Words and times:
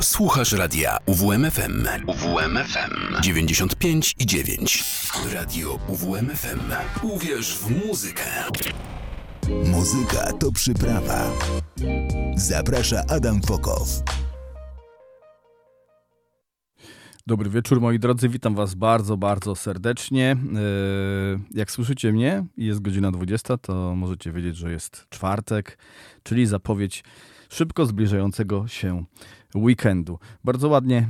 Słuchasz 0.00 0.52
radia 0.52 0.98
UWMFM. 1.06 1.86
UWMFM 2.06 3.22
95 3.22 4.14
i 4.18 4.26
9. 4.26 4.84
Radio 5.34 5.78
UWMFM. 5.88 6.60
Uwierz 7.02 7.58
w 7.58 7.86
muzykę. 7.86 8.24
Muzyka 9.64 10.32
to 10.32 10.52
przyprawa. 10.52 11.30
Zaprasza 12.36 13.02
Adam 13.08 13.42
Fokow. 13.42 13.88
Dobry 17.26 17.50
wieczór 17.50 17.80
moi 17.80 17.98
drodzy, 17.98 18.28
witam 18.28 18.54
was 18.54 18.74
bardzo, 18.74 19.16
bardzo 19.16 19.54
serdecznie. 19.54 20.36
E, 20.54 20.58
jak 21.54 21.70
słyszycie 21.70 22.12
mnie 22.12 22.44
i 22.56 22.66
jest 22.66 22.80
godzina 22.80 23.10
20, 23.10 23.58
to 23.58 23.94
możecie 23.96 24.32
wiedzieć, 24.32 24.56
że 24.56 24.72
jest 24.72 25.06
czwartek, 25.10 25.78
czyli 26.22 26.46
zapowiedź 26.46 27.04
szybko 27.48 27.86
zbliżającego 27.86 28.68
się 28.68 29.04
weekendu. 29.54 30.18
Bardzo 30.44 30.68
ładnie 30.68 31.08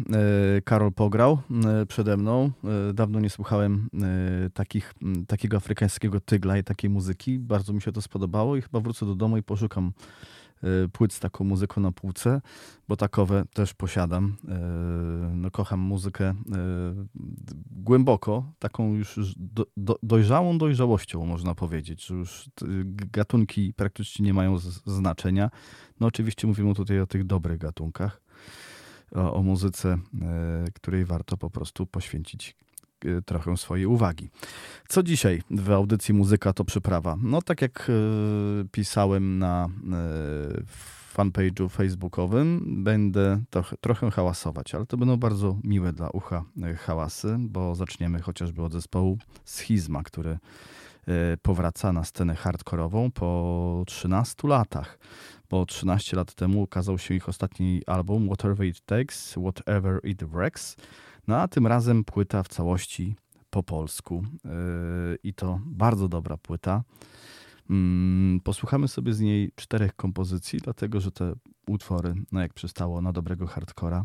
e, 0.56 0.61
Karol 0.61 0.92
pograł 0.92 1.38
e, 1.64 1.87
przede 1.87 2.16
mną. 2.16 2.51
Dawno 2.95 3.20
nie 3.20 3.30
słuchałem 3.30 3.88
takich, 4.55 4.95
takiego 5.27 5.56
afrykańskiego 5.56 6.20
tygla 6.20 6.59
i 6.59 6.64
takiej 6.64 6.91
muzyki. 6.91 7.38
Bardzo 7.38 7.73
mi 7.73 7.83
się 7.83 7.92
to 7.92 8.02
spodobało 8.02 8.56
i 8.56 8.62
chyba 8.62 8.80
wrócę 8.80 9.06
do 9.06 9.14
domu 9.14 9.37
i 9.37 9.42
poszukam 9.42 9.92
płyt 10.93 11.12
z 11.12 11.21
taką 11.21 11.45
muzyką 11.45 11.80
na 11.80 11.93
półce, 11.93 12.41
bo 12.89 12.97
takowe 12.97 13.45
też 13.55 13.75
posiadam. 13.75 14.37
Y, 14.45 15.37
no, 15.37 15.51
kocham 15.51 15.81
muzykę 15.81 16.31
y, 16.31 16.34
głęboko, 17.71 18.53
taką 18.59 18.95
już 18.95 19.34
do, 19.37 19.67
do, 19.77 19.98
dojrzałą 20.03 20.59
dojrzałością, 20.59 21.27
można 21.27 21.55
powiedzieć, 21.55 22.07
że 22.07 22.15
już 22.15 22.51
gatunki 22.95 23.73
praktycznie 23.73 24.27
nie 24.27 24.34
mają 24.34 24.59
znaczenia. 24.87 25.51
No 26.01 26.07
oczywiście 26.07 26.47
mówimy 26.47 26.75
tutaj 26.75 27.01
o 27.01 27.06
tych 27.06 27.25
dobrych 27.25 27.59
gatunkach, 27.59 28.20
o, 29.12 29.34
o 29.34 29.43
muzyce, 29.43 29.98
której 30.75 31.05
warto 31.05 31.37
po 31.37 31.51
prostu 31.51 31.87
poświęcić 31.87 32.56
Y, 32.56 32.67
trochę 33.27 33.56
swojej 33.56 33.86
uwagi. 33.86 34.30
Co 34.88 35.02
dzisiaj 35.02 35.42
w 35.50 35.70
audycji 35.70 36.14
Muzyka 36.14 36.52
to 36.52 36.64
przyprawa? 36.64 37.16
No 37.22 37.42
tak 37.42 37.62
jak 37.62 37.91
y, 37.91 38.64
pisałem 38.72 39.38
na 39.38 39.68
y, 40.58 41.16
fanpage'u 41.16 41.69
facebookowym, 41.69 42.60
będę 42.84 43.41
trochę, 43.50 43.76
trochę 43.76 44.10
hałasować, 44.10 44.74
ale 44.74 44.86
to 44.86 44.96
będą 44.96 45.16
bardzo 45.16 45.56
miłe 45.64 45.92
dla 45.92 46.10
ucha 46.10 46.44
hałasy, 46.78 47.36
bo 47.38 47.74
zaczniemy 47.74 48.20
chociażby 48.20 48.62
od 48.62 48.72
zespołu 48.72 49.19
Schizma, 49.44 50.02
który 50.02 50.38
powraca 51.42 51.92
na 51.92 52.04
scenę 52.04 52.34
hardkorową 52.34 53.10
po 53.10 53.84
13 53.86 54.48
latach 54.48 54.98
bo 55.50 55.66
13 55.66 56.16
lat 56.16 56.34
temu 56.34 56.62
ukazał 56.62 56.98
się 56.98 57.14
ich 57.14 57.28
ostatni 57.28 57.82
album 57.86 58.26
Whatever 58.26 58.66
It 58.66 58.80
Takes, 58.80 59.34
Whatever 59.34 60.00
It 60.04 60.24
Wrecks. 60.24 60.76
No 61.29 61.37
a 61.37 61.48
tym 61.48 61.67
razem 61.67 62.05
płyta 62.05 62.43
w 62.43 62.48
całości 62.48 63.17
po 63.51 63.62
polsku. 63.62 64.25
Yy, 64.45 64.51
I 65.23 65.34
to 65.34 65.61
bardzo 65.67 66.09
dobra 66.09 66.37
płyta. 66.37 66.83
Mm, 67.71 68.41
posłuchamy 68.41 68.89
sobie 68.89 69.12
z 69.12 69.21
niej 69.21 69.53
czterech 69.56 69.97
kompozycji, 69.97 70.59
dlatego 70.59 71.01
że 71.01 71.11
te 71.11 71.33
utwory, 71.67 72.15
no 72.33 72.41
jak 72.41 72.55
przystało 72.55 73.01
na 73.03 73.12
dobrego 73.12 73.47
hardcora, 73.47 74.05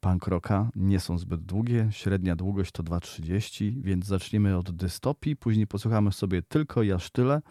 punk 0.00 0.26
rocka, 0.26 0.70
nie 0.76 1.00
są 1.00 1.18
zbyt 1.18 1.40
długie. 1.40 1.88
Średnia 1.90 2.36
długość 2.36 2.72
to 2.72 2.82
2,30, 2.82 3.82
więc 3.82 4.06
zaczniemy 4.06 4.56
od 4.56 4.70
dystopii, 4.70 5.36
później 5.36 5.66
posłuchamy 5.66 6.12
sobie 6.12 6.42
tylko 6.42 6.82
ja 6.82 6.96
tyle. 7.12 7.42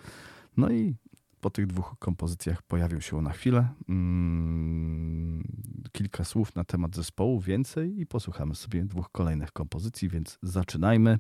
No 0.57 0.71
i 0.71 0.95
po 1.41 1.49
tych 1.49 1.67
dwóch 1.67 1.95
kompozycjach 1.99 2.61
pojawił 2.61 3.01
się 3.01 3.21
na 3.21 3.31
chwilę. 3.31 3.67
Mm, 3.89 5.43
kilka 5.91 6.23
słów 6.23 6.55
na 6.55 6.63
temat 6.63 6.95
zespołu, 6.95 7.39
więcej 7.39 7.99
i 7.99 8.05
posłuchamy 8.05 8.55
sobie 8.55 8.85
dwóch 8.85 9.11
kolejnych 9.11 9.51
kompozycji, 9.51 10.09
więc 10.09 10.39
zaczynajmy. 10.43 11.19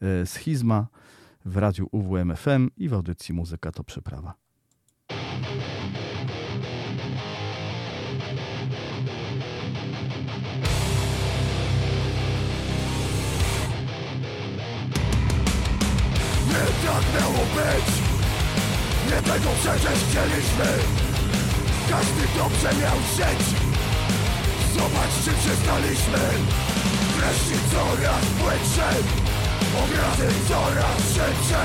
E, 0.00 0.26
Schizma 0.26 0.86
w 1.44 1.56
radiu 1.56 1.88
UWMFM 1.92 2.68
i 2.76 2.88
w 2.88 2.94
audycji 2.94 3.34
Muzyka 3.34 3.72
to 3.72 3.84
Przyprawa. 3.84 4.34
Nie 16.48 16.64
tak 16.86 17.04
miało 17.20 17.38
być 17.54 18.03
nie 19.10 19.20
tego 19.30 19.50
przecież 19.62 19.98
chcieliśmy. 20.06 20.68
Każdy 21.90 22.24
dobrze 22.38 22.70
miał 22.80 22.98
żyć 23.16 23.44
Zobacz 24.74 25.14
czym 25.24 25.36
się 25.44 25.54
staliśmy 25.62 26.24
Wreszcie 27.16 27.58
coraz 27.72 28.24
płytsze. 28.38 28.88
Obrazy 29.82 30.28
coraz 30.48 31.00
szybsze. 31.14 31.62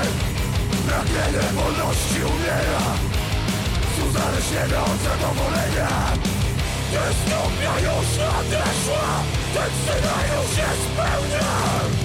Pragnienie 0.86 1.46
wolności 1.56 2.20
umiera. 2.32 2.84
Uzależnienia 4.08 4.84
od 4.84 4.98
zadowolenia 5.06 5.88
Dystopia 6.92 7.74
już 7.86 8.08
nadeszła 8.18 9.06
Tekstyna 9.54 10.16
już 10.30 10.56
się 10.56 10.68
spełnia 10.84 11.99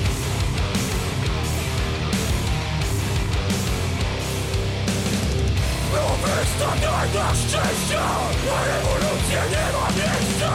Nowy 5.96 6.36
standardach 6.56 7.36
szczęścia 7.36 8.06
Na 8.46 8.58
rewolucję 8.68 9.40
nie 9.52 9.66
ma 9.76 9.88
miejsca 9.98 10.52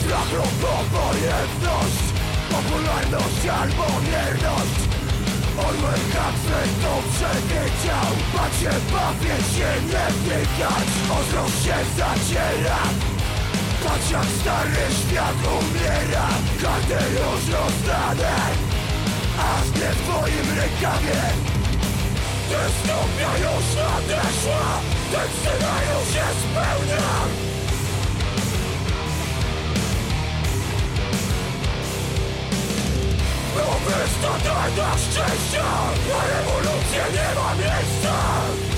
Strach 0.00 0.32
lub 0.32 0.60
obojętność 0.78 2.04
Popularność 2.50 3.42
albo 3.60 3.86
mierność 4.08 4.80
Orwell 5.58 6.04
Huxley 6.14 6.68
to 6.82 6.92
przewidział 7.12 8.12
się, 8.60 8.70
bawię 8.92 9.36
się, 9.54 9.70
nie 9.90 10.06
wnikać 10.18 10.88
Ostrość 11.18 11.64
się 11.64 11.78
zaciera 11.96 12.78
Patrz 13.84 14.10
jak 14.10 14.26
stary 14.40 14.86
świat 15.00 15.36
umiera 15.58 16.28
Karty 16.62 17.04
już 17.14 17.54
rozdane 17.54 18.73
Aż 19.38 19.66
nie 19.80 19.90
w 19.90 20.02
twoim 20.02 20.58
rękawie 20.58 21.20
Dystopia 22.48 23.30
już 23.38 23.66
nadeszła 23.76 24.80
Decyzja 25.12 25.74
już 25.90 26.14
się 26.14 26.26
spełnia 26.40 27.06
Nowy 33.56 34.08
standardach 34.18 34.98
szczęścia 34.98 35.64
Na 36.08 36.20
rewolucję 36.26 37.04
nie 37.12 37.40
ma 37.40 37.54
miejsca 37.54 38.73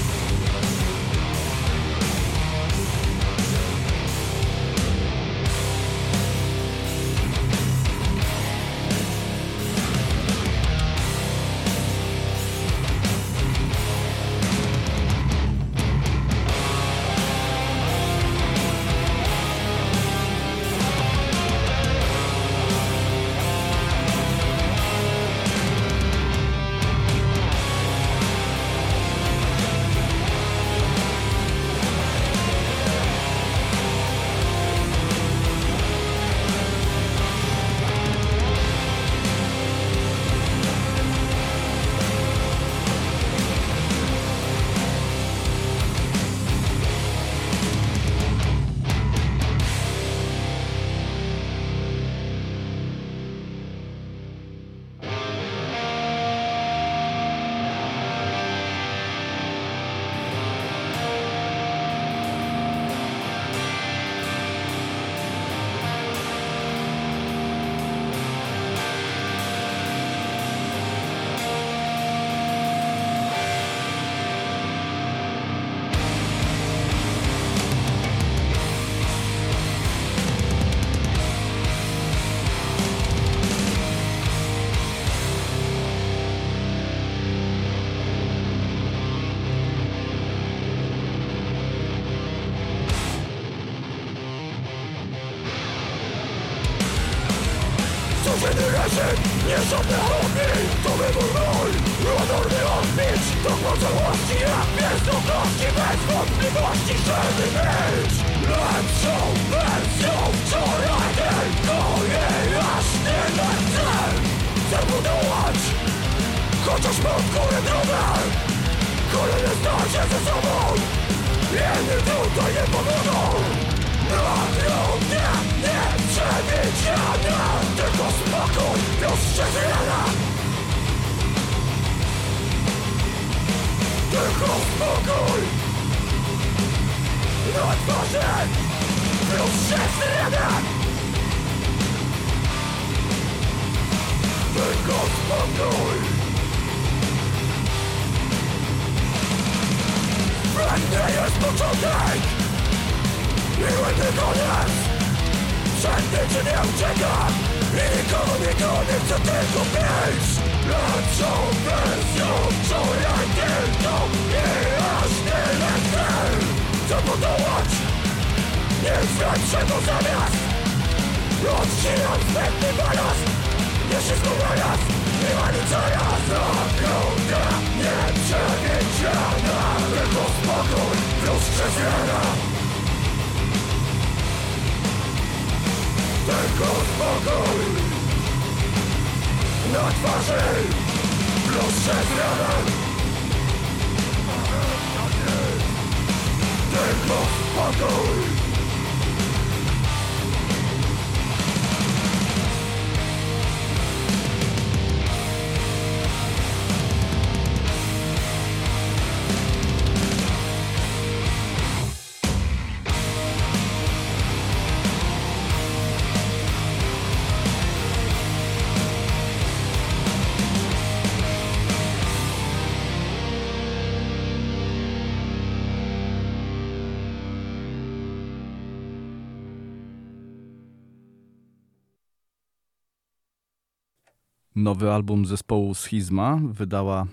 Nowy 234.56 234.92
album 234.92 235.26
zespołu 235.26 235.74
Schizma 235.74 236.40
wydała 236.42 237.02
e, 237.02 237.06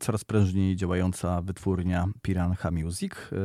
coraz 0.00 0.24
prężniej 0.24 0.76
działająca 0.76 1.42
wytwórnia 1.42 2.08
Piranha 2.22 2.70
Music. 2.70 3.12
E, 3.12 3.36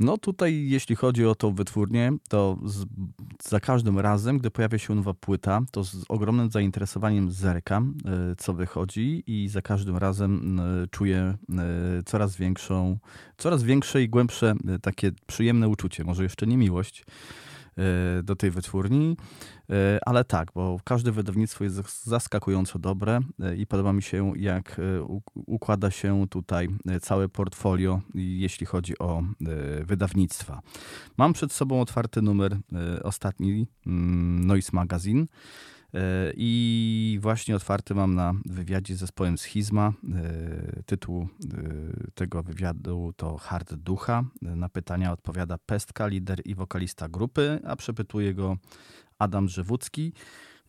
no 0.00 0.18
tutaj, 0.18 0.68
jeśli 0.68 0.96
chodzi 0.96 1.26
o 1.26 1.34
tą 1.34 1.54
wytwórnię, 1.54 2.12
to 2.28 2.58
z, 2.64 2.84
za 3.42 3.60
każdym 3.60 3.98
razem, 3.98 4.38
gdy 4.38 4.50
pojawia 4.50 4.78
się 4.78 4.94
nowa 4.94 5.14
płyta, 5.14 5.60
to 5.70 5.84
z 5.84 6.04
ogromnym 6.08 6.50
zainteresowaniem 6.50 7.30
zerkam, 7.30 7.94
e, 8.04 8.36
co 8.36 8.54
wychodzi 8.54 9.22
i 9.26 9.48
za 9.48 9.62
każdym 9.62 9.96
razem 9.96 10.60
czuję 10.90 11.34
coraz 12.06 12.36
większą, 12.36 12.98
coraz 13.38 13.62
większe 13.62 14.02
i 14.02 14.08
głębsze 14.08 14.54
takie 14.82 15.12
przyjemne 15.26 15.68
uczucie, 15.68 16.04
może 16.04 16.22
jeszcze 16.22 16.46
nie 16.46 16.56
miłość, 16.56 17.04
do 18.22 18.36
tej 18.36 18.50
wytwórni. 18.50 19.16
E, 19.70 19.98
ale 20.06 20.24
tak, 20.24 20.48
bo 20.54 20.80
każde 20.84 21.12
wydawnictwo 21.12 21.64
jest 21.64 22.04
zaskakująco 22.04 22.78
dobre 22.78 23.20
e, 23.40 23.56
i 23.56 23.66
podoba 23.66 23.92
mi 23.92 24.02
się, 24.02 24.32
jak 24.36 24.80
układa 25.34 25.90
się 25.90 26.26
tutaj 26.30 26.68
całe 27.02 27.28
portfolio, 27.28 28.00
jeśli 28.14 28.66
chodzi 28.66 28.98
o 28.98 29.22
wydawnictwa. 29.84 30.62
Mam 31.16 31.32
przed 31.32 31.52
sobą 31.52 31.80
otwarty 31.80 32.22
numer 32.22 32.56
ostatni 33.02 33.66
mm, 33.86 34.46
Noise 34.46 34.70
Magazine. 34.72 35.26
I 36.36 37.18
właśnie 37.22 37.56
otwarty 37.56 37.94
mam 37.94 38.14
na 38.14 38.34
wywiadzie 38.44 38.96
z 38.96 38.98
zespołem 38.98 39.38
Schizma. 39.38 39.92
Tytuł 40.86 41.28
tego 42.14 42.42
wywiadu 42.42 43.12
to 43.16 43.36
Hard 43.36 43.74
Ducha. 43.74 44.24
Na 44.42 44.68
pytania 44.68 45.12
odpowiada 45.12 45.58
pestka, 45.58 46.06
lider 46.06 46.40
i 46.44 46.54
wokalista 46.54 47.08
grupy, 47.08 47.60
a 47.64 47.76
przepytuje 47.76 48.34
go 48.34 48.56
Adam 49.18 49.48
Żywucki. 49.48 50.12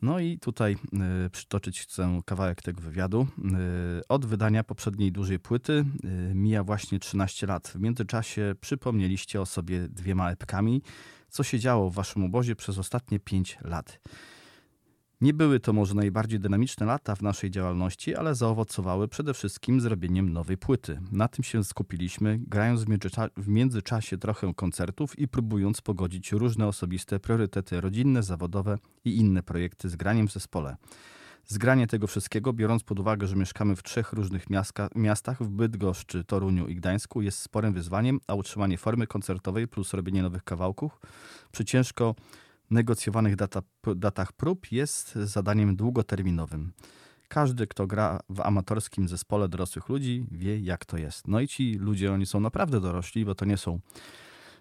No 0.01 0.19
i 0.19 0.39
tutaj 0.39 0.77
przytoczyć 1.31 1.81
chcę 1.81 2.22
kawałek 2.25 2.62
tego 2.62 2.81
wywiadu. 2.81 3.27
Od 4.10 4.25
wydania 4.25 4.63
poprzedniej 4.63 5.12
dużej 5.12 5.39
płyty 5.39 5.86
mija 6.34 6.63
właśnie 6.63 7.00
13 7.00 7.48
lat. 7.48 7.67
W 7.67 7.79
międzyczasie 7.79 8.55
przypomnieliście 8.62 9.41
o 9.41 9.46
sobie 9.46 9.88
dwiema 9.88 10.31
epkami, 10.31 10.81
co 11.29 11.43
się 11.43 11.60
działo 11.60 11.89
w 11.89 11.93
waszym 11.93 12.24
obozie 12.24 12.55
przez 12.55 12.77
ostatnie 12.77 13.19
5 13.19 13.57
lat. 13.62 14.00
Nie 15.21 15.33
były 15.33 15.59
to 15.59 15.74
może 15.74 15.95
najbardziej 15.95 16.39
dynamiczne 16.39 16.86
lata 16.86 17.15
w 17.15 17.21
naszej 17.21 17.51
działalności, 17.51 18.15
ale 18.15 18.36
zaowocowały 18.36 19.07
przede 19.07 19.33
wszystkim 19.33 19.81
zrobieniem 19.81 20.33
nowej 20.33 20.57
płyty. 20.57 21.00
Na 21.12 21.27
tym 21.27 21.43
się 21.43 21.63
skupiliśmy, 21.63 22.39
grając 22.41 22.86
w 23.38 23.47
międzyczasie 23.47 24.17
trochę 24.17 24.53
koncertów 24.53 25.19
i 25.19 25.27
próbując 25.27 25.81
pogodzić 25.81 26.31
różne 26.31 26.67
osobiste 26.67 27.19
priorytety 27.19 27.81
rodzinne, 27.81 28.24
zawodowe 28.24 28.77
i 29.05 29.17
inne 29.17 29.43
projekty 29.43 29.89
z 29.89 29.95
graniem 29.95 30.27
w 30.27 30.31
zespole. 30.31 30.77
Zgranie 31.45 31.88
tego 31.88 32.07
wszystkiego, 32.07 32.53
biorąc 32.53 32.83
pod 32.83 33.00
uwagę, 33.00 33.27
że 33.27 33.36
mieszkamy 33.36 33.75
w 33.75 33.83
trzech 33.83 34.13
różnych 34.13 34.50
miasta, 34.50 34.89
miastach, 34.95 35.43
w 35.43 35.50
Bydgoszczy, 35.50 36.24
Toruniu 36.24 36.67
i 36.67 36.75
Gdańsku, 36.75 37.21
jest 37.21 37.39
sporym 37.39 37.74
wyzwaniem, 37.74 38.19
a 38.27 38.33
utrzymanie 38.33 38.77
formy 38.77 39.07
koncertowej 39.07 39.67
plus 39.67 39.93
robienie 39.93 40.21
nowych 40.21 40.43
kawałków 40.43 41.00
przy 41.51 41.65
ciężko 41.65 42.15
negocjowanych 42.71 43.36
data, 43.36 43.62
datach 43.95 44.33
prób 44.33 44.71
jest 44.71 45.15
zadaniem 45.15 45.75
długoterminowym. 45.75 46.71
Każdy, 47.27 47.67
kto 47.67 47.88
gra 47.88 48.19
w 48.29 48.41
amatorskim 48.41 49.07
zespole 49.07 49.50
dorosłych 49.50 49.89
ludzi, 49.89 50.25
wie, 50.31 50.59
jak 50.59 50.86
to 50.86 50.97
jest. 50.97 51.27
No 51.27 51.39
i 51.39 51.47
ci 51.47 51.74
ludzie, 51.74 52.13
oni 52.13 52.25
są 52.25 52.39
naprawdę 52.39 52.81
dorośli, 52.81 53.25
bo 53.25 53.36
to 53.36 53.45
nie 53.45 53.57
są 53.57 53.79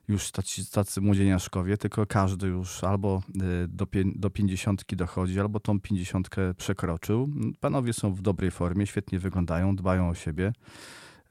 już 0.08 0.30
tacy, 0.30 0.70
tacy 0.70 1.00
młodzieniaszkowie, 1.00 1.78
tylko 1.78 2.06
każdy 2.06 2.46
już 2.46 2.84
albo 2.84 3.22
y, 3.64 3.68
do, 3.68 3.86
do 4.04 4.30
pięćdziesiątki 4.30 4.96
dochodzi, 4.96 5.40
albo 5.40 5.60
tą 5.60 5.80
pięćdziesiątkę 5.80 6.54
przekroczył. 6.54 7.28
Panowie 7.60 7.92
są 7.92 8.14
w 8.14 8.22
dobrej 8.22 8.50
formie, 8.50 8.86
świetnie 8.86 9.18
wyglądają, 9.18 9.76
dbają 9.76 10.08
o 10.08 10.14
siebie. 10.14 10.52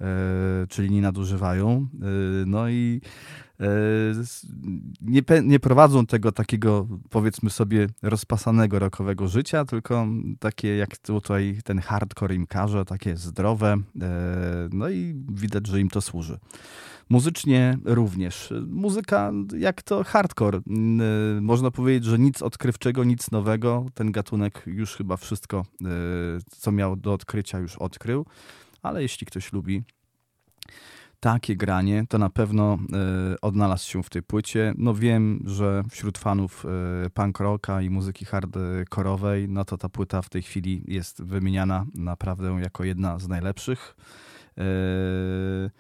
E, 0.02 0.68
czyli 0.70 0.92
nie 0.92 1.02
nadużywają. 1.02 1.88
E, 1.94 2.46
no 2.46 2.70
i 2.70 3.02
e, 3.60 3.66
nie, 5.02 5.22
nie 5.44 5.60
prowadzą 5.60 6.06
tego 6.06 6.32
takiego, 6.32 6.88
powiedzmy 7.10 7.50
sobie, 7.50 7.88
rozpasanego 8.02 8.80
rokowego 8.80 9.28
życia, 9.28 9.66
tylko 9.66 10.08
takie 10.40 10.78
jak 10.78 10.98
tutaj 10.98 11.60
ten 11.64 11.80
hardcore 11.80 12.36
im 12.36 12.48
każe, 12.48 12.86
takie 12.86 13.18
zdrowe. 13.18 13.75
No 14.74 14.90
i 14.90 15.16
widać, 15.30 15.68
że 15.68 15.80
im 15.80 15.90
to 15.90 16.02
służy. 16.02 16.40
Muzycznie 17.10 17.78
również. 17.86 18.54
Muzyka 18.68 19.32
jak 19.58 19.82
to 19.82 20.04
hardcore. 20.04 20.60
Można 21.42 21.72
powiedzieć, 21.72 22.04
że 22.04 22.20
nic 22.20 22.42
odkrywczego, 22.42 23.04
nic 23.04 23.32
nowego. 23.32 23.86
Ten 23.94 24.12
gatunek 24.12 24.64
już 24.66 24.96
chyba 24.96 25.18
wszystko, 25.18 25.66
co 26.48 26.72
miał 26.72 26.96
do 26.96 27.14
odkrycia, 27.14 27.60
już 27.60 27.78
odkrył 27.78 28.25
ale 28.86 29.01
jeśli 29.01 29.27
ktoś 29.27 29.54
lubi 29.54 29.84
takie 31.20 31.56
granie 31.56 32.06
to 32.10 32.18
na 32.18 32.30
pewno 32.30 32.77
y, 33.34 33.42
odnalazł 33.42 33.89
się 33.89 34.04
w 34.04 34.10
tej 34.10 34.24
płycie. 34.24 34.74
No 34.77 34.94
wiem, 34.94 35.44
że 35.46 35.84
wśród 35.92 36.18
fanów 36.18 36.65
y, 37.06 37.10
punk 37.10 37.39
rocka 37.39 37.82
i 37.82 37.89
muzyki 37.89 38.25
hardkorowej, 38.25 39.50
no 39.50 39.65
to 39.65 39.77
ta 39.77 39.89
płyta 39.89 40.22
w 40.22 40.30
tej 40.30 40.42
chwili 40.42 40.84
jest 40.88 41.24
wymieniana 41.24 41.86
naprawdę 41.96 42.58
jako 42.62 42.84
jedna 42.84 43.20
z 43.20 43.27
najlepszych. 43.27 43.96
Y, 44.58 45.72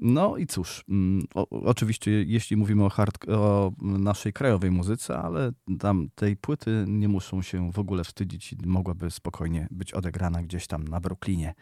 no 0.00 0.36
i 0.36 0.46
cóż, 0.46 0.84
mm, 0.88 1.24
o, 1.34 1.48
oczywiście 1.48 2.22
jeśli 2.22 2.56
mówimy 2.56 2.84
o, 2.84 2.88
hard, 2.88 3.28
o 3.28 3.72
naszej 3.82 4.32
krajowej 4.32 4.70
muzyce, 4.70 5.18
ale 5.18 5.52
tam 5.78 6.08
tej 6.14 6.36
płyty 6.36 6.84
nie 6.88 7.08
muszą 7.08 7.42
się 7.42 7.72
w 7.72 7.78
ogóle 7.78 8.04
wstydzić 8.04 8.52
i 8.52 8.56
mogłaby 8.66 9.10
spokojnie 9.10 9.68
być 9.70 9.92
odegrana 9.92 10.42
gdzieś 10.42 10.66
tam 10.66 10.88
na 10.88 11.00
Brooklynie 11.00 11.54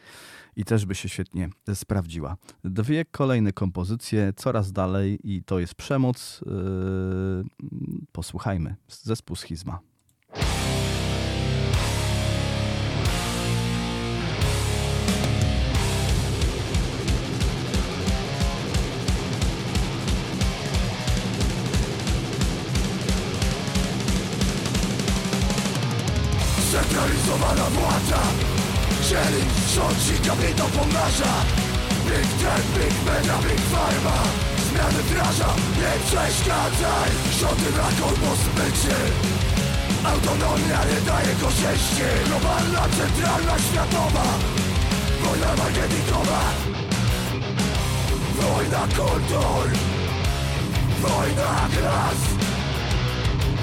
i 0.56 0.64
też 0.64 0.86
by 0.86 0.94
się 0.94 1.08
świetnie 1.08 1.48
sprawdziła. 1.74 2.36
Dwie 2.64 3.04
kolejne 3.04 3.52
kompozycje, 3.52 4.32
coraz 4.36 4.72
dalej 4.72 5.18
i 5.24 5.44
to 5.44 5.58
jest 5.58 5.74
przemoc. 5.74 6.40
Yy, 6.46 7.44
posłuchajmy. 8.12 8.76
Zespół 8.88 9.36
Schizma. 9.36 9.87
Czyli 29.08 29.42
rządzi 29.74 30.28
kobietą 30.28 30.64
pomnaża 30.78 31.34
Big 32.06 32.30
Tech, 32.40 32.66
Big 32.74 32.96
Media, 33.06 33.36
Big 33.44 33.62
Pharma 33.72 34.18
Zmiany 34.68 35.02
wdraża, 35.02 35.50
nie 35.78 35.92
przeszkadzaj. 36.06 37.10
Rządy 37.40 37.70
na 37.78 37.88
korpus 38.00 38.40
Autonomia 40.04 40.80
nie 40.90 41.00
daje 41.06 41.34
korzyści. 41.42 42.08
Globalna, 42.26 42.82
centralna, 42.98 43.58
światowa. 43.58 44.26
Wojna 45.22 45.56
marketingowa 45.56 46.42
Wojna 48.38 48.82
kultur. 48.96 49.68
Wojna 51.02 51.68
klas. 51.74 52.20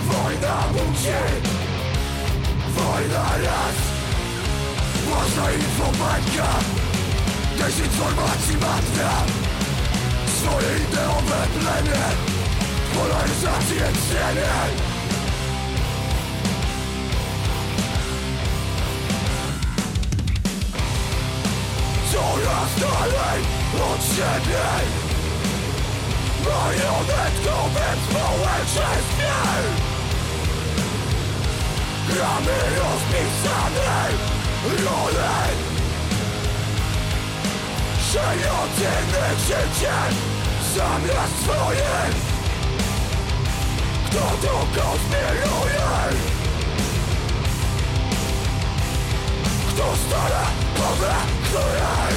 Wojna 0.08 0.56
płci 0.74 1.18
Wojna 2.75 3.24
raz 3.44 3.95
Ważna 5.09 5.51
infobańka 5.51 6.50
Dezinformacji 7.57 8.55
matnia 8.57 9.13
Swoje 10.38 10.77
ideowe 10.77 11.47
plemię 11.59 12.35
Polaryzację 12.95 13.81
cenię. 14.09 14.55
Coraz 22.12 22.71
dalej 22.79 23.41
od 23.91 24.01
siebie. 24.15 24.65
Marionetkowym 26.45 27.97
społeczeństwie. 28.09 29.33
Gramy 32.07 32.57
rozpisane 32.77 34.35
role 34.69 35.36
Żyjący 38.12 38.91
życiem 39.48 40.13
zamiast 40.75 41.43
swoim 41.43 42.13
Kto 44.05 44.19
to 44.19 44.81
konspiruje? 44.81 45.86
Kto 49.69 49.95
stara 50.07 50.45
powie, 50.75 51.15
której? 51.43 52.15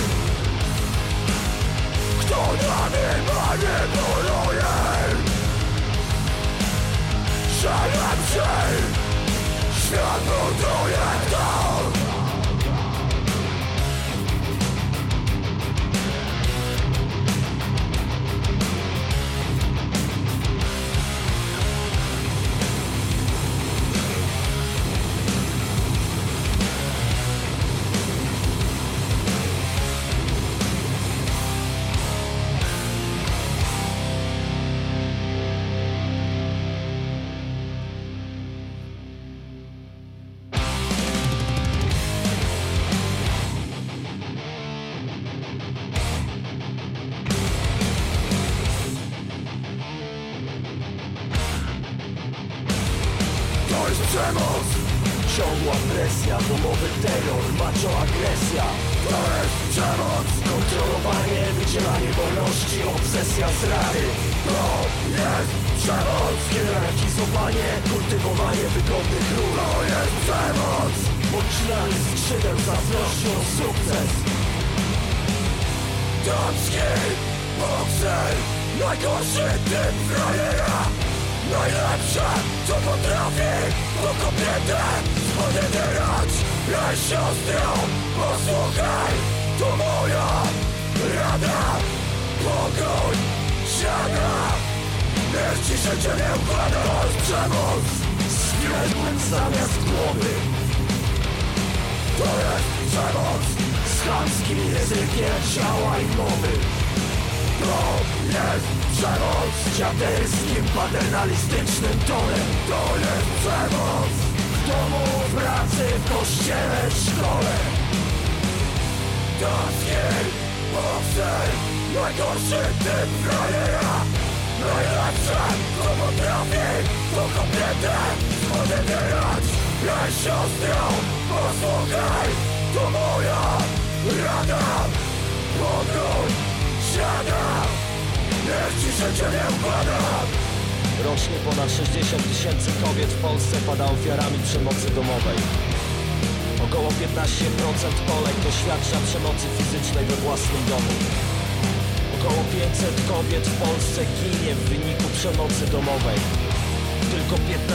Kto 2.20 2.36
nami 2.36 3.08
manipuluje? 3.28 4.74
Żalam 7.62 8.20
się 8.32 8.98
Świat 9.80 10.22
buduje 10.24 11.08
to 11.30 11.77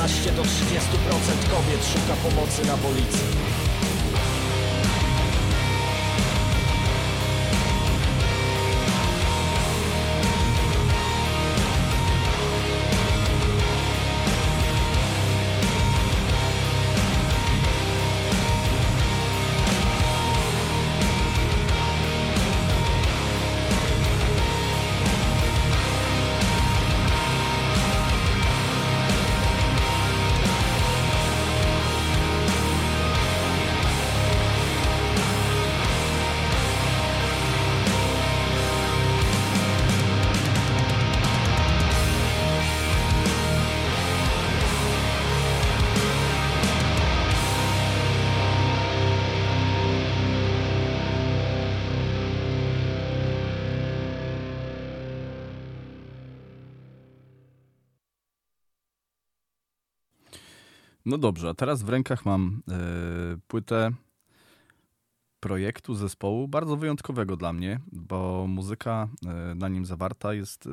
15 0.08 0.32
do 0.36 0.44
30% 0.44 0.48
kobiet 1.50 1.86
szuka 1.86 2.16
pomocy 2.24 2.66
na 2.66 2.78
policji. 2.78 3.53
No 61.13 61.17
dobrze, 61.17 61.50
a 61.50 61.53
teraz 61.53 61.84
w 61.84 61.89
rękach 61.89 62.25
mam 62.25 62.62
e, 62.72 62.74
płytę 63.48 63.91
projektu, 65.39 65.96
zespołu 65.96 66.48
bardzo 66.48 66.77
wyjątkowego 66.77 67.38
dla 67.38 67.53
mnie, 67.53 67.79
bo 67.91 68.46
muzyka 68.48 69.10
e, 69.25 69.55
na 69.55 69.67
nim 69.67 69.86
zawarta 69.86 70.34
jest 70.34 70.67
e, 70.67 70.70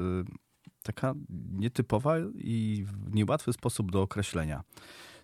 taka 0.82 1.14
nietypowa 1.52 2.14
i 2.34 2.84
w 2.86 3.14
niełatwy 3.14 3.52
sposób 3.52 3.92
do 3.92 4.02
określenia. 4.02 4.62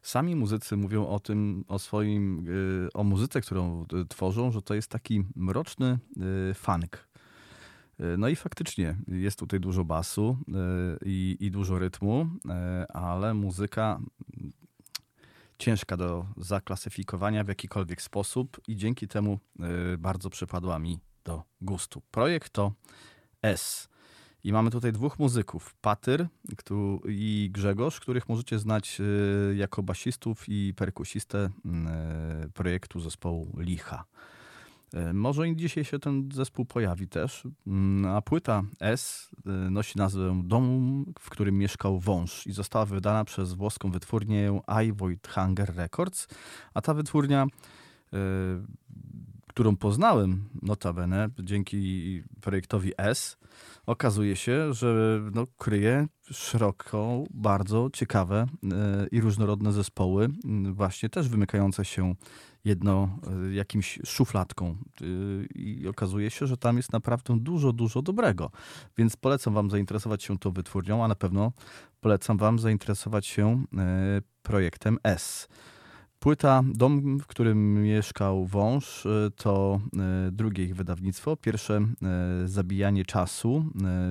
Sami 0.03 0.37
muzycy 0.37 0.77
mówią 0.77 1.07
o 1.07 1.21
tym, 1.21 1.65
o 1.69 1.79
swoim, 1.79 2.47
o 2.95 3.05
muzyce, 3.05 3.41
którą 3.41 3.87
tworzą, 4.09 4.51
że 4.51 4.63
to 4.63 4.75
jest 4.75 4.91
taki 4.91 5.25
mroczny 5.37 5.99
funk. 6.55 7.09
No 8.19 8.29
i 8.29 8.37
faktycznie 8.37 8.97
jest 9.09 9.39
tutaj 9.39 9.61
dużo 9.61 9.85
basu 9.85 10.39
i, 11.05 11.37
i 11.41 11.51
dużo 11.51 11.79
rytmu, 11.79 12.27
ale 12.89 13.35
muzyka 13.35 14.01
ciężka 15.59 15.97
do 15.97 16.27
zaklasyfikowania 16.37 17.45
w 17.45 17.49
jakikolwiek 17.49 18.03
sposób 18.03 18.61
i 18.69 18.77
dzięki 18.77 19.09
temu 19.09 19.39
y, 19.95 19.99
bardzo 19.99 20.31
przypadła 20.31 20.79
mi 20.79 20.99
do 21.25 21.43
gustu. 21.61 22.03
Projekt 22.11 22.53
to 22.53 22.73
S. 23.43 23.89
I 24.45 24.53
mamy 24.53 24.71
tutaj 24.71 24.93
dwóch 24.93 25.19
muzyków, 25.19 25.75
Patyr 25.81 26.27
i 27.09 27.51
Grzegorz, 27.53 28.01
których 28.01 28.29
możecie 28.29 28.59
znać 28.59 28.99
y, 29.01 29.57
jako 29.57 29.83
basistów 29.83 30.45
i 30.49 30.75
perkusistę 30.77 31.51
y, 32.45 32.51
projektu 32.51 33.01
zespołu 33.01 33.53
Licha. 33.59 34.05
E, 34.95 35.13
może 35.13 35.57
dzisiaj 35.57 35.85
się 35.85 35.99
ten 35.99 36.29
zespół 36.33 36.65
pojawi 36.65 37.09
też. 37.09 37.49
Mm, 37.67 38.13
a 38.15 38.23
płyta 38.23 38.63
S 38.81 39.31
e, 39.47 39.51
nosi 39.51 39.99
nazwę 39.99 40.43
Domu, 40.45 41.05
w 41.21 41.31
którym 41.31 41.59
mieszkał 41.59 42.01
wąż 42.01 42.47
i 42.47 42.53
została 42.53 42.87
wydana 42.87 43.25
przez 43.25 43.53
włoską 43.53 43.91
wytwórnię 43.91 44.61
I 44.85 44.93
Void 44.93 45.29
Hunger 45.29 45.77
Records. 45.77 46.29
A 46.75 46.81
ta 46.81 46.95
wytwórnia, 46.95 47.47
e, 48.13 48.19
którą 49.49 49.77
poznałem 49.77 50.49
notabene 50.63 51.29
dzięki 51.39 52.23
projektowi 52.41 52.93
S, 52.99 53.37
okazuje 53.87 54.37
się, 54.37 54.75
że 54.75 55.21
no, 55.35 55.45
kryje 55.59 56.07
szeroko 56.31 57.25
bardzo 57.31 57.91
ciekawe 57.93 58.47
i 59.13 59.21
różnorodne 59.21 59.73
zespoły, 59.73 60.29
właśnie 60.73 61.09
też 61.09 61.29
wymykające 61.29 61.85
się 61.85 62.15
jedno 62.67 63.19
e, 63.49 63.55
jakimś 63.55 63.99
szufladką 64.07 64.67
e, 64.67 65.05
i 65.55 65.89
okazuje 65.89 66.31
się, 66.31 66.47
że 66.47 66.57
tam 66.57 66.77
jest 66.77 66.93
naprawdę 66.93 67.39
dużo, 67.41 67.73
dużo 67.73 68.03
dobrego. 68.03 68.51
Więc 68.99 69.17
polecam 69.17 69.55
wam 69.55 69.71
zainteresować 69.71 70.23
się 70.23 70.39
tą 70.39 70.51
wytwórnią, 70.51 71.05
a 71.05 71.09
na 71.09 71.15
pewno 71.15 71.53
polecam 72.01 72.37
wam 72.37 72.59
zainteresować 72.59 73.27
się 73.27 73.65
e, 73.79 74.23
projektem 74.43 74.99
S. 75.03 75.49
Płyta 76.19 76.63
Dom, 76.75 77.19
w 77.19 77.27
którym 77.27 77.83
mieszkał 77.83 78.47
wąż, 78.47 79.07
to 79.37 79.81
drugie 80.33 80.65
ich 80.65 80.77
wydawnictwo. 80.77 81.37
Pierwsze 81.37 81.81
Zabijanie 82.45 83.05
czasu 83.05 83.65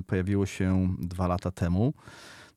pojawiło 0.07 0.45
się 0.45 0.95
dwa 0.99 1.27
lata 1.27 1.51
temu. 1.51 1.93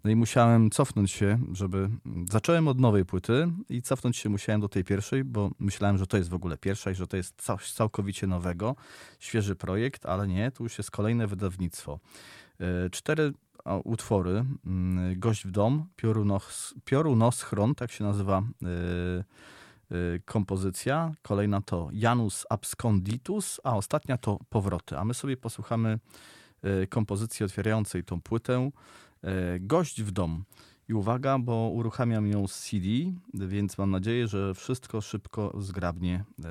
No 0.05 0.11
i 0.11 0.17
musiałem 0.17 0.71
cofnąć 0.71 1.11
się, 1.11 1.39
żeby. 1.53 1.89
Zacząłem 2.31 2.69
od 2.69 2.81
nowej 2.81 3.05
płyty 3.05 3.49
i 3.69 3.83
cofnąć 3.83 4.17
się 4.17 4.29
musiałem 4.29 4.61
do 4.61 4.69
tej 4.69 4.85
pierwszej, 4.85 5.25
bo 5.25 5.51
myślałem, 5.59 5.99
że 5.99 6.07
to 6.07 6.17
jest 6.17 6.29
w 6.29 6.35
ogóle 6.35 6.57
pierwsza 6.59 6.91
i 6.91 6.95
że 6.95 7.07
to 7.07 7.17
jest 7.17 7.43
coś 7.43 7.73
całkowicie 7.73 8.27
nowego, 8.27 8.77
świeży 9.19 9.57
projekt, 9.57 10.07
ale 10.07 10.29
nie, 10.29 10.51
tu 10.51 10.63
już 10.63 10.79
jest 10.79 10.91
kolejne 10.91 11.27
wydawnictwo. 11.27 11.99
E, 12.61 12.91
cztery 12.91 13.33
utwory. 13.85 14.45
Mm, 14.67 15.21
Gość 15.21 15.47
w 15.47 15.51
dom, 15.51 15.89
Piorunos, 15.97 16.75
Piorunoschron, 16.85 17.75
tak 17.75 17.93
się 17.93 18.05
nazywa 18.05 18.39
e, 18.39 18.69
e, 19.97 20.19
kompozycja. 20.25 21.13
Kolejna 21.23 21.61
to 21.61 21.89
Janus 21.93 22.47
Absconditus, 22.51 23.61
a 23.65 23.77
ostatnia 23.77 24.19
to 24.19 24.39
Powroty. 24.49 24.99
A 24.99 25.05
my 25.05 25.15
sobie 25.15 25.37
posłuchamy 25.37 25.99
kompozycji 26.89 27.45
otwierającej 27.45 28.05
tą 28.05 28.21
płytę. 28.21 28.71
E, 29.23 29.61
gość 29.61 30.03
w 30.03 30.11
dom. 30.11 30.45
I 30.89 30.95
uwaga, 30.95 31.39
bo 31.39 31.71
uruchamiam 31.75 32.27
ją 32.27 32.47
z 32.47 32.61
CD, 32.61 32.87
więc 33.35 33.79
mam 33.79 33.91
nadzieję, 33.91 34.29
że 34.29 34.55
wszystko 34.55 35.01
szybko, 35.01 35.53
zgrabnie 35.59 36.25
e, 36.45 36.49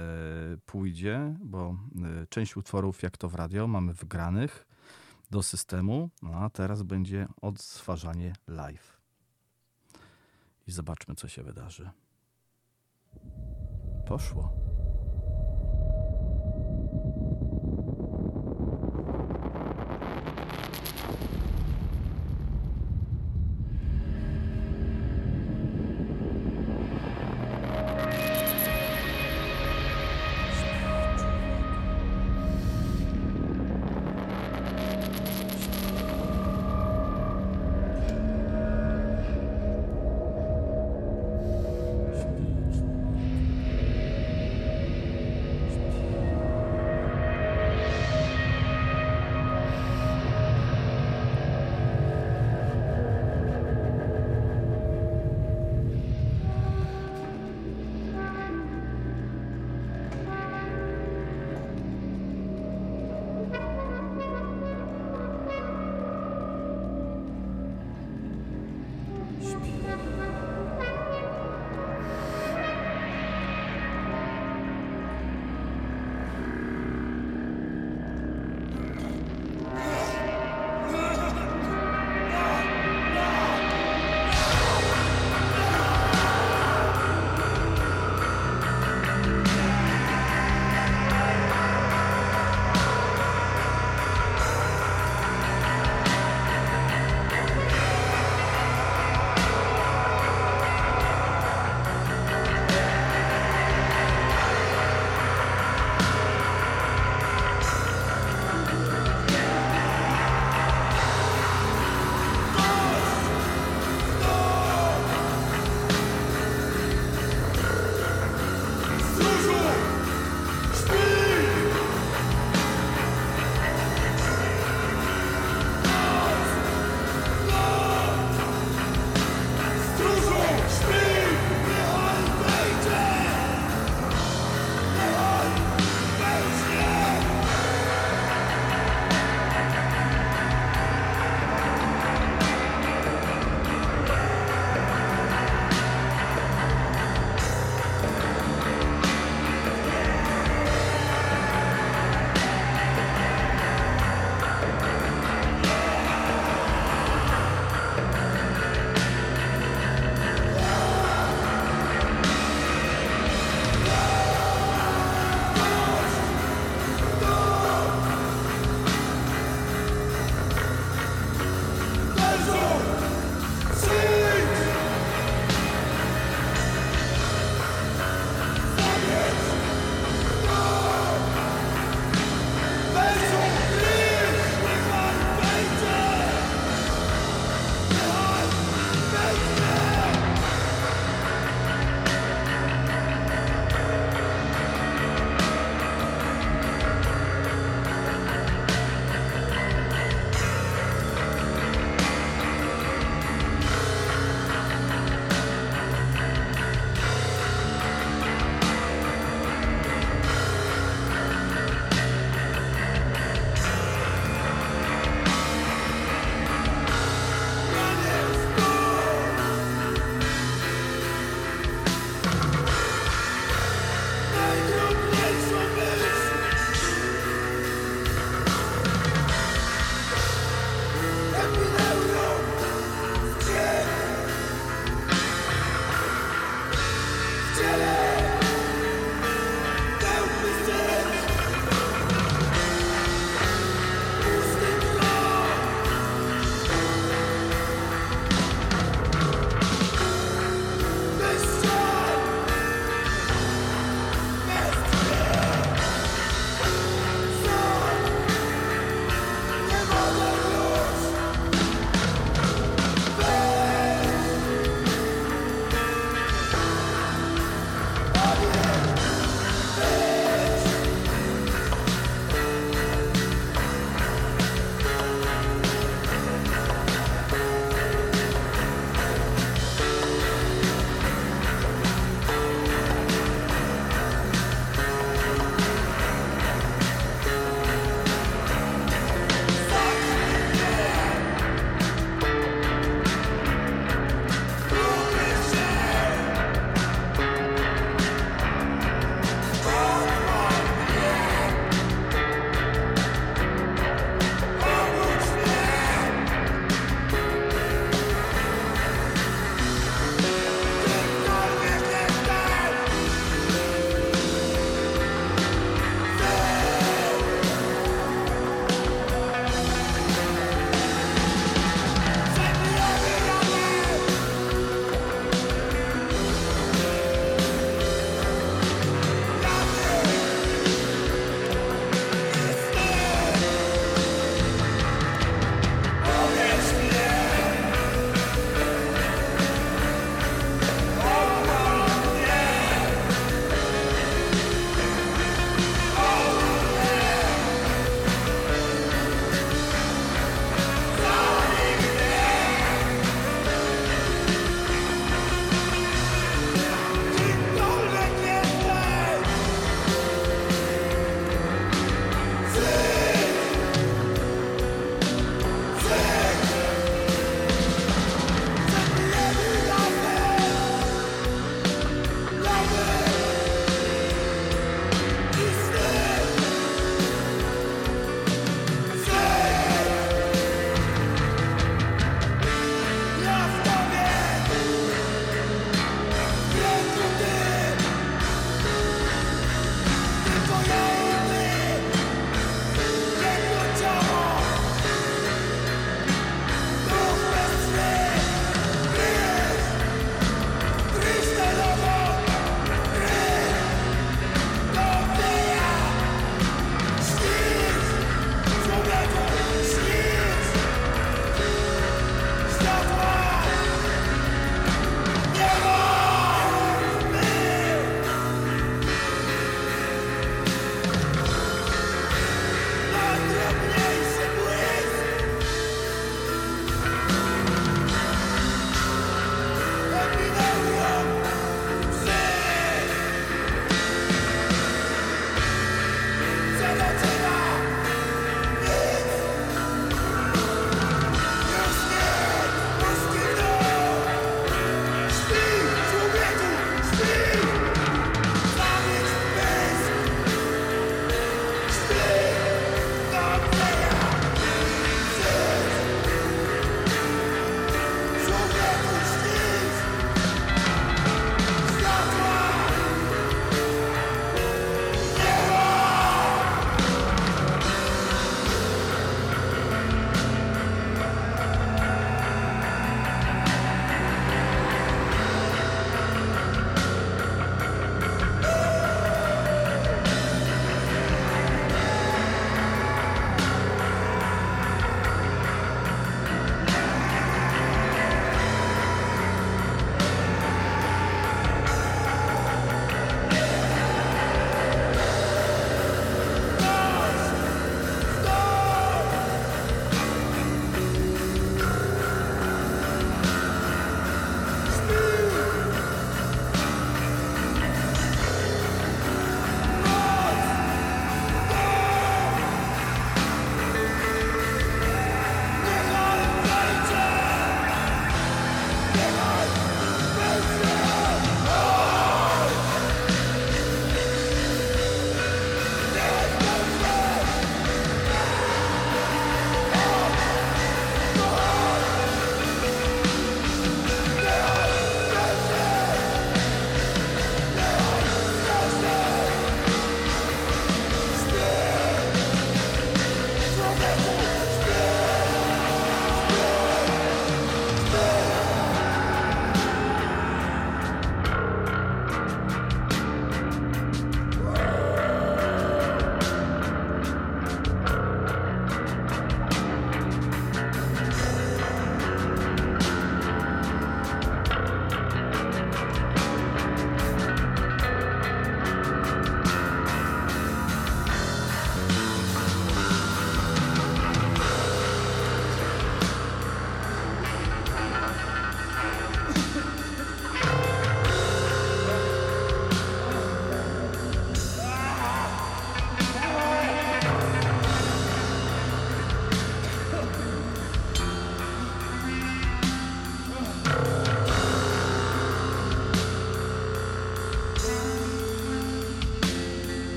pójdzie, 0.66 1.36
bo 1.40 1.78
e, 2.22 2.28
część 2.28 2.58
utworów, 2.58 3.04
jak 3.04 3.18
to 3.18 3.30
w 3.30 3.36
radio, 3.36 3.68
mamy 3.68 3.94
wgranych 3.94 4.68
do 5.32 5.44
systemu, 5.44 6.10
no 6.22 6.34
a 6.34 6.50
teraz 6.50 6.84
będzie 6.84 7.28
odtwarzanie 7.42 8.34
live. 8.48 8.98
I 10.68 10.72
zobaczmy, 10.72 11.16
co 11.16 11.28
się 11.28 11.44
wydarzy. 11.44 11.90
Poszło. 14.08 14.67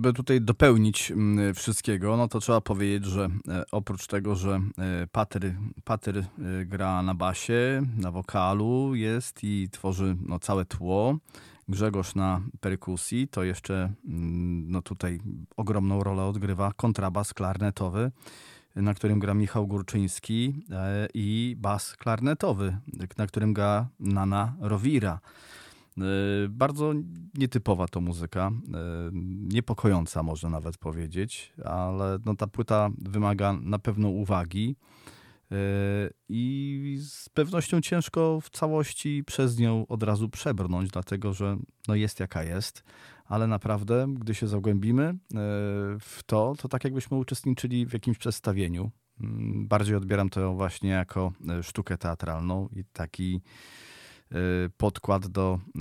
Żeby 0.00 0.12
tutaj 0.12 0.40
dopełnić 0.40 1.10
mm, 1.10 1.54
wszystkiego, 1.54 2.16
no 2.16 2.28
to 2.28 2.40
trzeba 2.40 2.60
powiedzieć, 2.60 3.10
że 3.10 3.28
e, 3.48 3.64
oprócz 3.72 4.06
tego, 4.06 4.34
że 4.34 4.60
e, 4.78 5.06
Pater, 5.12 5.54
Pater 5.84 6.24
gra 6.66 7.02
na 7.02 7.14
basie, 7.14 7.82
na 7.96 8.10
wokalu 8.10 8.94
jest 8.94 9.44
i 9.44 9.68
tworzy 9.72 10.16
no, 10.26 10.38
całe 10.38 10.64
tło, 10.64 11.18
Grzegorz 11.68 12.14
na 12.14 12.40
perkusji, 12.60 13.28
to 13.28 13.44
jeszcze 13.44 13.92
mm, 14.04 14.70
no, 14.70 14.82
tutaj 14.82 15.20
ogromną 15.56 16.02
rolę 16.02 16.24
odgrywa 16.24 16.72
kontrabas 16.72 17.34
klarnetowy, 17.34 18.10
na 18.76 18.94
którym 18.94 19.18
gra 19.18 19.34
Michał 19.34 19.66
Górczyński 19.66 20.64
i 21.14 21.56
bas 21.58 21.96
klarnetowy, 21.96 22.76
na 23.18 23.26
którym 23.26 23.52
gra 23.54 23.88
Nana 24.00 24.54
Rowira. 24.60 25.20
E, 26.00 26.48
bardzo 26.48 26.94
nietypowa 27.34 27.88
to 27.88 28.00
muzyka, 28.00 28.50
e, 28.74 29.10
niepokojąca 29.52 30.22
można 30.22 30.50
nawet 30.50 30.78
powiedzieć, 30.78 31.52
ale 31.64 32.18
no 32.24 32.36
ta 32.36 32.46
płyta 32.46 32.90
wymaga 32.98 33.52
na 33.52 33.78
pewno 33.78 34.08
uwagi 34.08 34.76
e, 35.52 35.56
i 36.28 36.98
z 37.00 37.28
pewnością 37.28 37.80
ciężko 37.80 38.40
w 38.40 38.50
całości 38.50 39.24
przez 39.26 39.58
nią 39.58 39.86
od 39.86 40.02
razu 40.02 40.28
przebrnąć, 40.28 40.90
dlatego 40.90 41.32
że 41.32 41.56
no 41.88 41.94
jest 41.94 42.20
jaka 42.20 42.42
jest, 42.42 42.84
ale 43.24 43.46
naprawdę, 43.46 44.06
gdy 44.18 44.34
się 44.34 44.46
zagłębimy 44.46 45.14
w 46.00 46.20
to, 46.26 46.54
to 46.58 46.68
tak 46.68 46.84
jakbyśmy 46.84 47.16
uczestniczyli 47.16 47.86
w 47.86 47.92
jakimś 47.92 48.18
przedstawieniu. 48.18 48.90
Mm, 49.20 49.68
bardziej 49.68 49.96
odbieram 49.96 50.30
to 50.30 50.54
właśnie 50.54 50.90
jako 50.90 51.32
sztukę 51.62 51.98
teatralną 51.98 52.68
i 52.72 52.84
taki 52.84 53.40
podkład 54.76 55.26
do 55.26 55.58
y, 55.76 55.80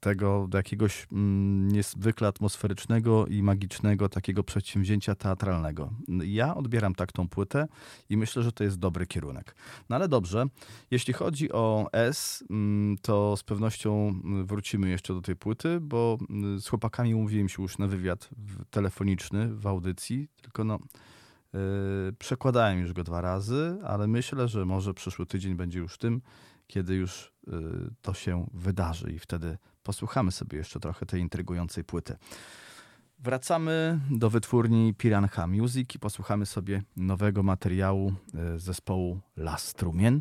tego, 0.00 0.46
do 0.48 0.58
jakiegoś 0.58 1.06
mm, 1.12 1.68
niezwykle 1.68 2.28
atmosferycznego 2.28 3.26
i 3.26 3.42
magicznego 3.42 4.08
takiego 4.08 4.44
przedsięwzięcia 4.44 5.14
teatralnego. 5.14 5.90
Ja 6.24 6.54
odbieram 6.54 6.94
tak 6.94 7.12
tą 7.12 7.28
płytę 7.28 7.68
i 8.10 8.16
myślę, 8.16 8.42
że 8.42 8.52
to 8.52 8.64
jest 8.64 8.78
dobry 8.78 9.06
kierunek. 9.06 9.54
No 9.88 9.96
ale 9.96 10.08
dobrze, 10.08 10.44
jeśli 10.90 11.12
chodzi 11.12 11.52
o 11.52 11.86
S, 11.92 12.44
mm, 12.50 12.96
to 13.02 13.36
z 13.36 13.42
pewnością 13.42 14.08
mm, 14.08 14.46
wrócimy 14.46 14.88
jeszcze 14.88 15.14
do 15.14 15.20
tej 15.20 15.36
płyty, 15.36 15.80
bo 15.80 16.18
z 16.58 16.68
chłopakami 16.68 17.14
umówiłem 17.14 17.48
się 17.48 17.62
już 17.62 17.78
na 17.78 17.86
wywiad 17.86 18.30
telefoniczny 18.70 19.54
w 19.54 19.66
audycji, 19.66 20.28
tylko 20.42 20.64
no 20.64 20.78
y, 20.78 22.12
przekładałem 22.18 22.80
już 22.80 22.92
go 22.92 23.04
dwa 23.04 23.20
razy, 23.20 23.78
ale 23.84 24.06
myślę, 24.06 24.48
że 24.48 24.64
może 24.64 24.94
przyszły 24.94 25.26
tydzień 25.26 25.54
będzie 25.54 25.78
już 25.78 25.98
tym, 25.98 26.20
kiedy 26.68 26.94
już 26.94 27.32
y, 27.48 27.52
to 28.02 28.14
się 28.14 28.46
wydarzy 28.54 29.12
i 29.12 29.18
wtedy 29.18 29.58
posłuchamy 29.82 30.32
sobie 30.32 30.58
jeszcze 30.58 30.80
trochę 30.80 31.06
tej 31.06 31.20
intrygującej 31.20 31.84
płyty. 31.84 32.16
Wracamy 33.18 34.00
do 34.10 34.30
wytwórni 34.30 34.94
Piranha 34.94 35.46
Music 35.46 35.94
i 35.94 35.98
posłuchamy 35.98 36.46
sobie 36.46 36.82
nowego 36.96 37.42
materiału 37.42 38.12
y, 38.54 38.58
zespołu 38.58 39.20
Las 39.36 39.74
Trumien. 39.74 40.20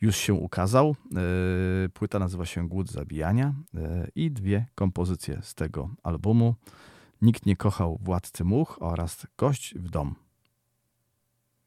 Już 0.00 0.16
się 0.16 0.34
ukazał. 0.34 0.96
Y, 1.86 1.88
płyta 1.88 2.18
nazywa 2.18 2.46
się 2.46 2.68
Głód 2.68 2.90
Zabijania 2.90 3.54
i 4.14 4.30
dwie 4.30 4.66
kompozycje 4.74 5.40
z 5.42 5.54
tego 5.54 5.90
albumu. 6.02 6.54
Nikt 7.22 7.46
nie 7.46 7.56
kochał 7.56 7.98
Władcy 8.02 8.44
Much 8.44 8.76
oraz 8.80 9.26
Gość 9.38 9.74
w 9.74 9.90
dom. 9.90 10.14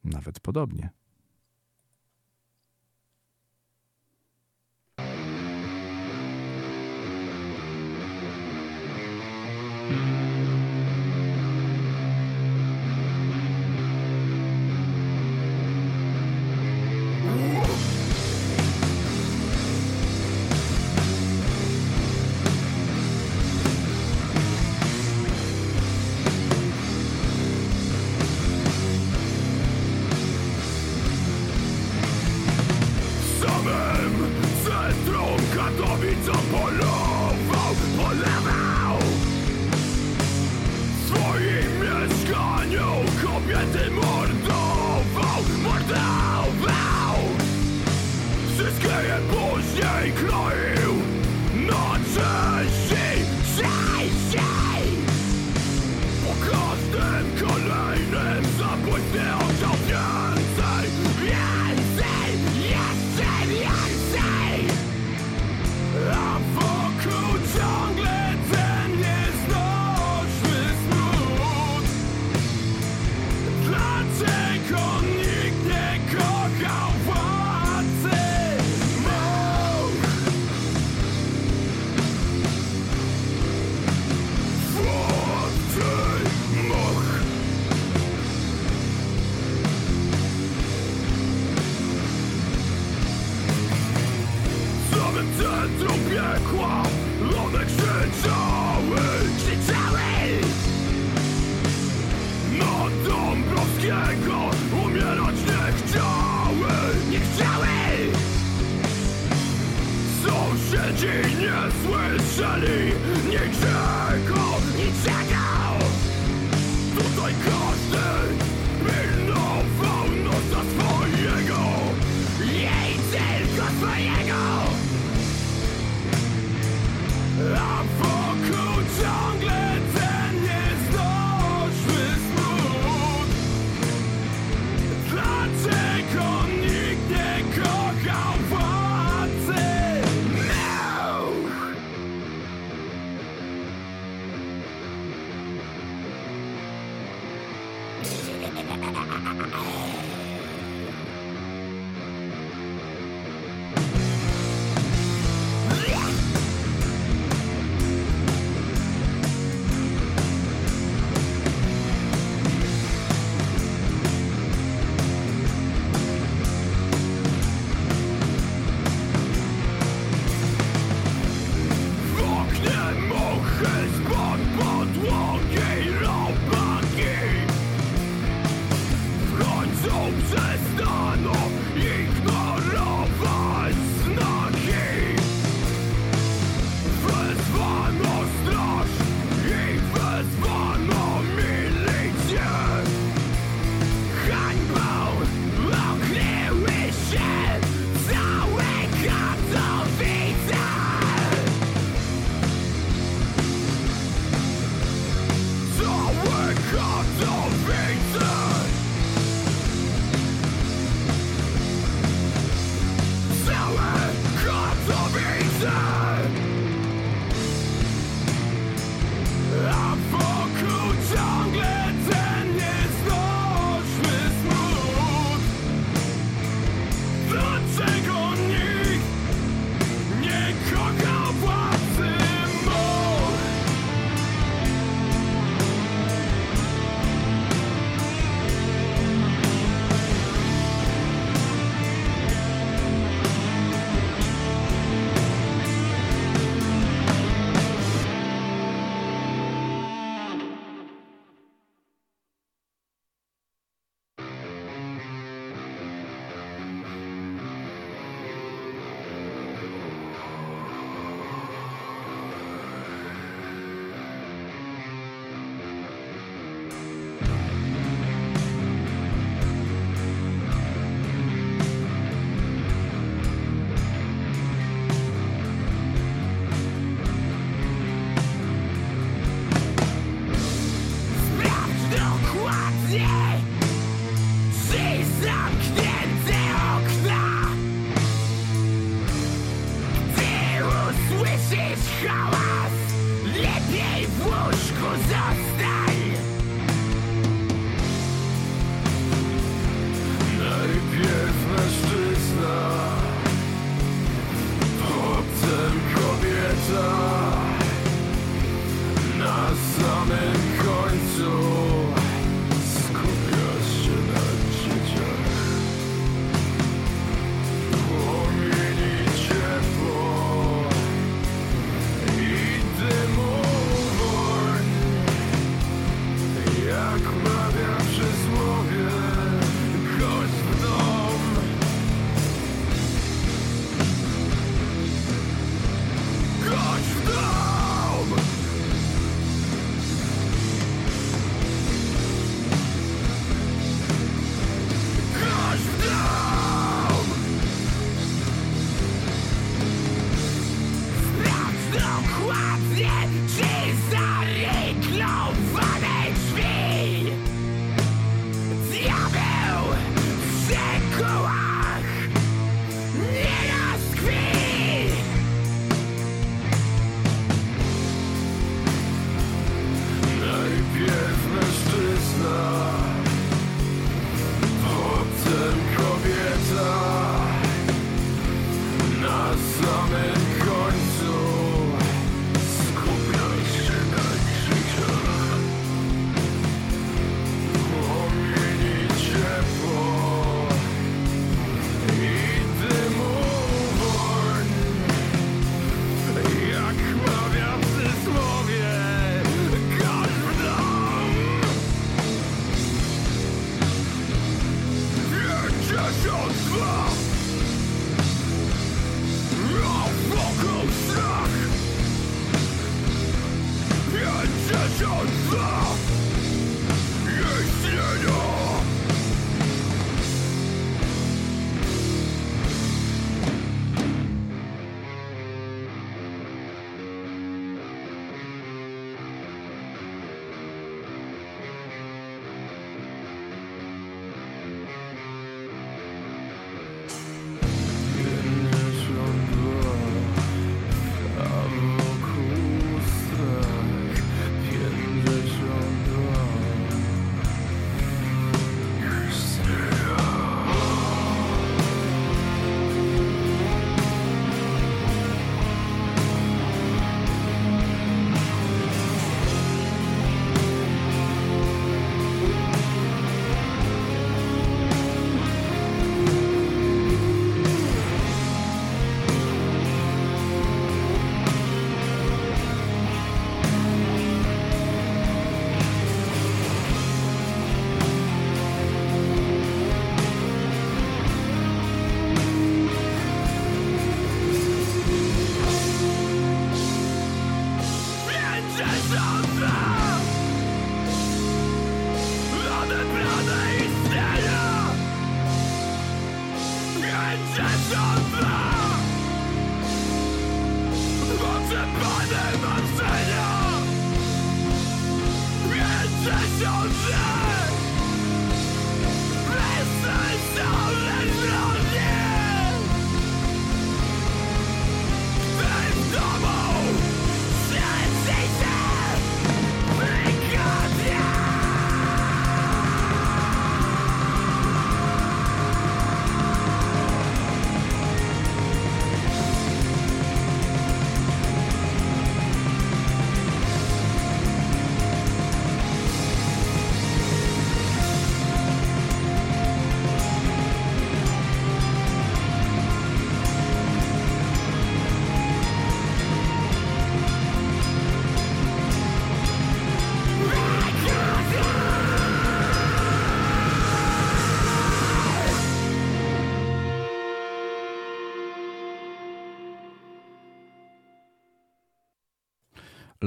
Nawet 0.04 0.40
podobnie. 0.40 0.90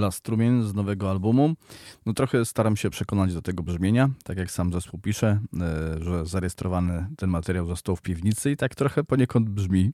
Las 0.02 0.14
Strumień 0.14 0.62
z 0.62 0.74
nowego 0.74 1.10
albumu. 1.10 1.54
No 2.06 2.12
trochę 2.12 2.44
staram 2.44 2.76
się 2.76 2.90
przekonać 2.90 3.34
do 3.34 3.42
tego 3.42 3.62
brzmienia, 3.62 4.10
tak 4.24 4.38
jak 4.38 4.50
sam 4.50 4.72
zespół 4.72 5.00
pisze, 5.00 5.40
e, 5.60 6.04
że 6.04 6.26
zarejestrowany 6.26 7.06
ten 7.16 7.30
materiał 7.30 7.66
został 7.66 7.96
w 7.96 8.02
piwnicy 8.02 8.50
i 8.50 8.56
tak 8.56 8.74
trochę 8.74 9.04
poniekąd 9.04 9.48
brzmi. 9.48 9.92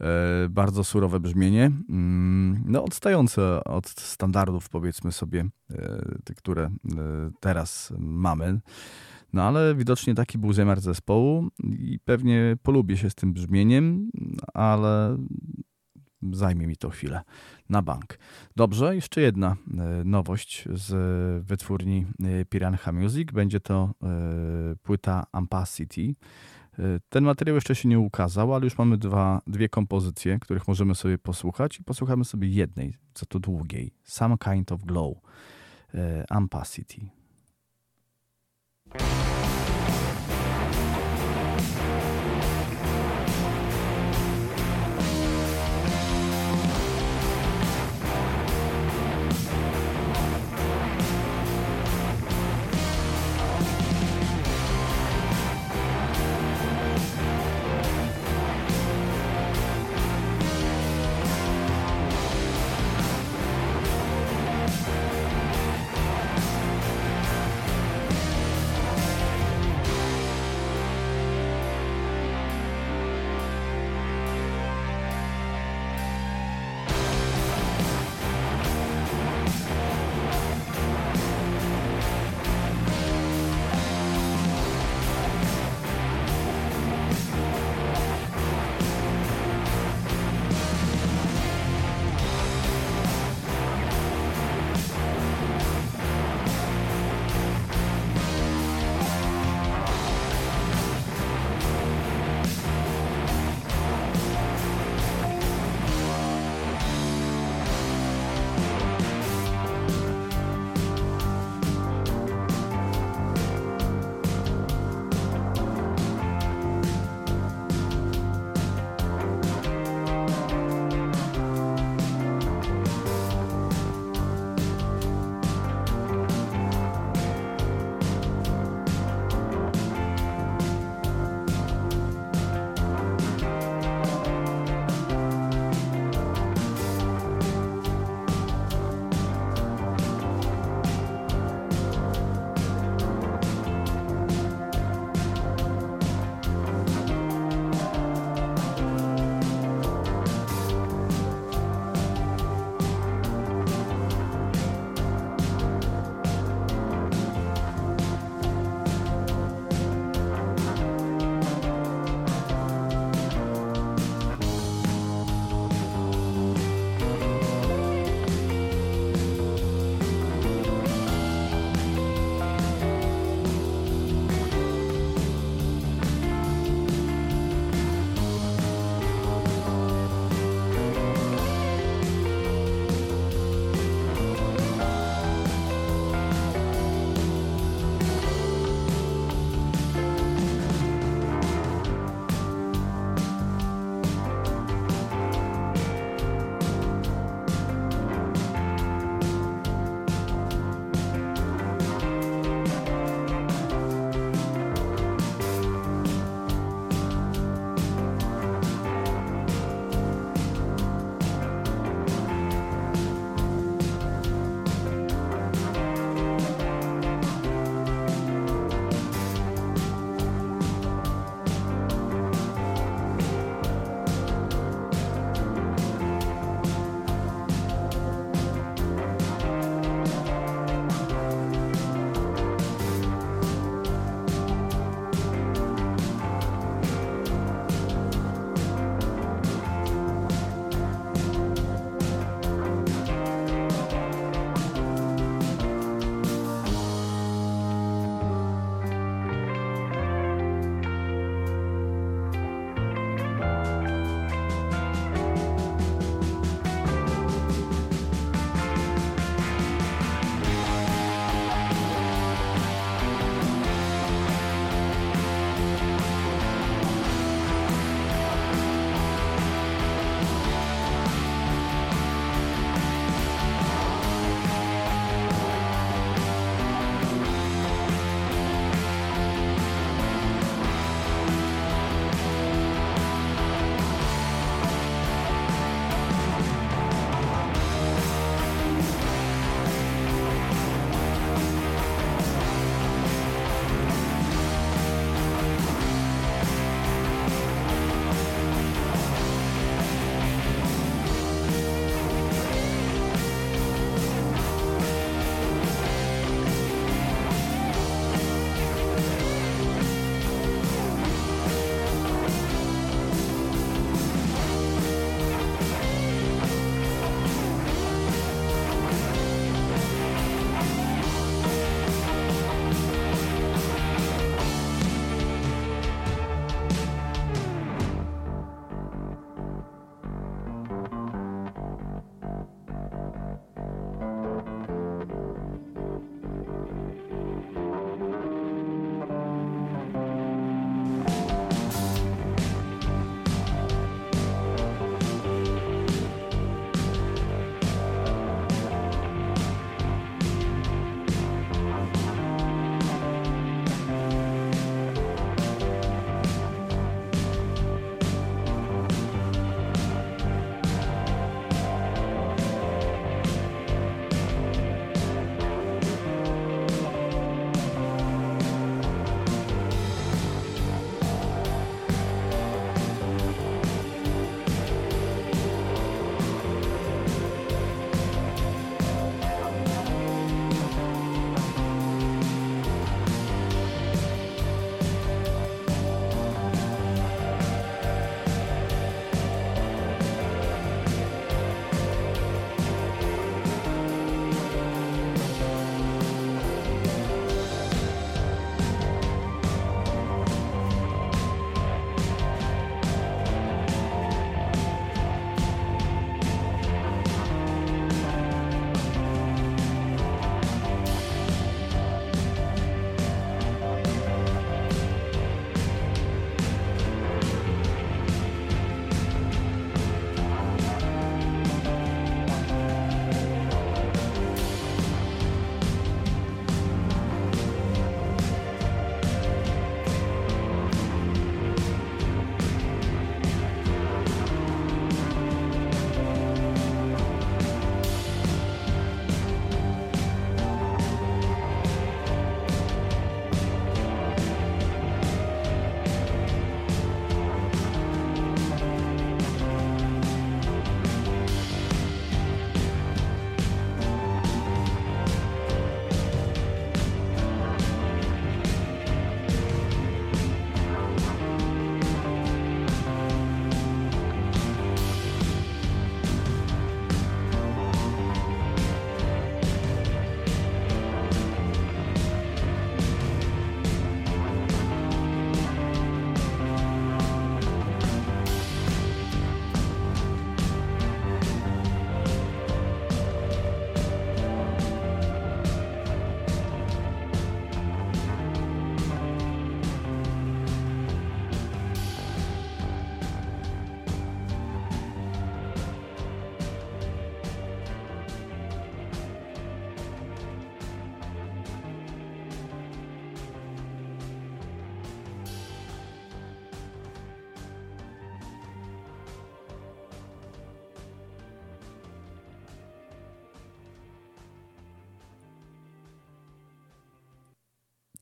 E, 0.00 0.48
bardzo 0.50 0.84
surowe 0.84 1.20
brzmienie, 1.20 1.64
mm, 1.88 2.62
no 2.66 2.84
odstające 2.84 3.64
od 3.64 3.88
standardów 3.88 4.68
powiedzmy 4.68 5.12
sobie, 5.12 5.44
e, 5.70 6.18
te, 6.24 6.34
które 6.34 6.70
teraz 7.40 7.92
mamy. 7.98 8.60
No 9.32 9.42
ale 9.42 9.74
widocznie 9.74 10.14
taki 10.14 10.38
był 10.38 10.52
zamiar 10.52 10.80
zespołu 10.80 11.48
i 11.62 11.98
pewnie 12.04 12.56
polubię 12.62 12.96
się 12.96 13.10
z 13.10 13.14
tym 13.14 13.32
brzmieniem, 13.32 14.10
ale 14.54 15.18
zajmie 16.32 16.66
mi 16.66 16.76
to 16.76 16.90
chwilę 16.90 17.22
na 17.68 17.82
bank. 17.82 18.18
Dobrze, 18.56 18.94
jeszcze 18.94 19.20
jedna 19.20 19.56
e, 19.78 20.04
nowość 20.04 20.64
z 20.72 21.44
wytwórni 21.44 22.06
e, 22.24 22.44
Piranha 22.44 22.92
Music. 22.92 23.32
Będzie 23.32 23.60
to 23.60 23.94
e, 24.02 24.76
płyta 24.82 25.26
Ampacity. 25.32 26.14
Ten 27.08 27.24
materiał 27.24 27.54
jeszcze 27.54 27.74
się 27.74 27.88
nie 27.88 27.98
ukazał, 27.98 28.54
ale 28.54 28.64
już 28.64 28.78
mamy 28.78 28.98
dwa, 28.98 29.42
dwie 29.46 29.68
kompozycje, 29.68 30.38
których 30.38 30.68
możemy 30.68 30.94
sobie 30.94 31.18
posłuchać 31.18 31.80
i 31.80 31.84
posłuchamy 31.84 32.24
sobie 32.24 32.48
jednej, 32.48 32.94
co 33.14 33.26
to 33.26 33.38
długiej. 33.38 33.94
Some 34.04 34.38
Kind 34.38 34.72
of 34.72 34.84
Glow. 34.84 35.16
Ampacity. 36.28 37.15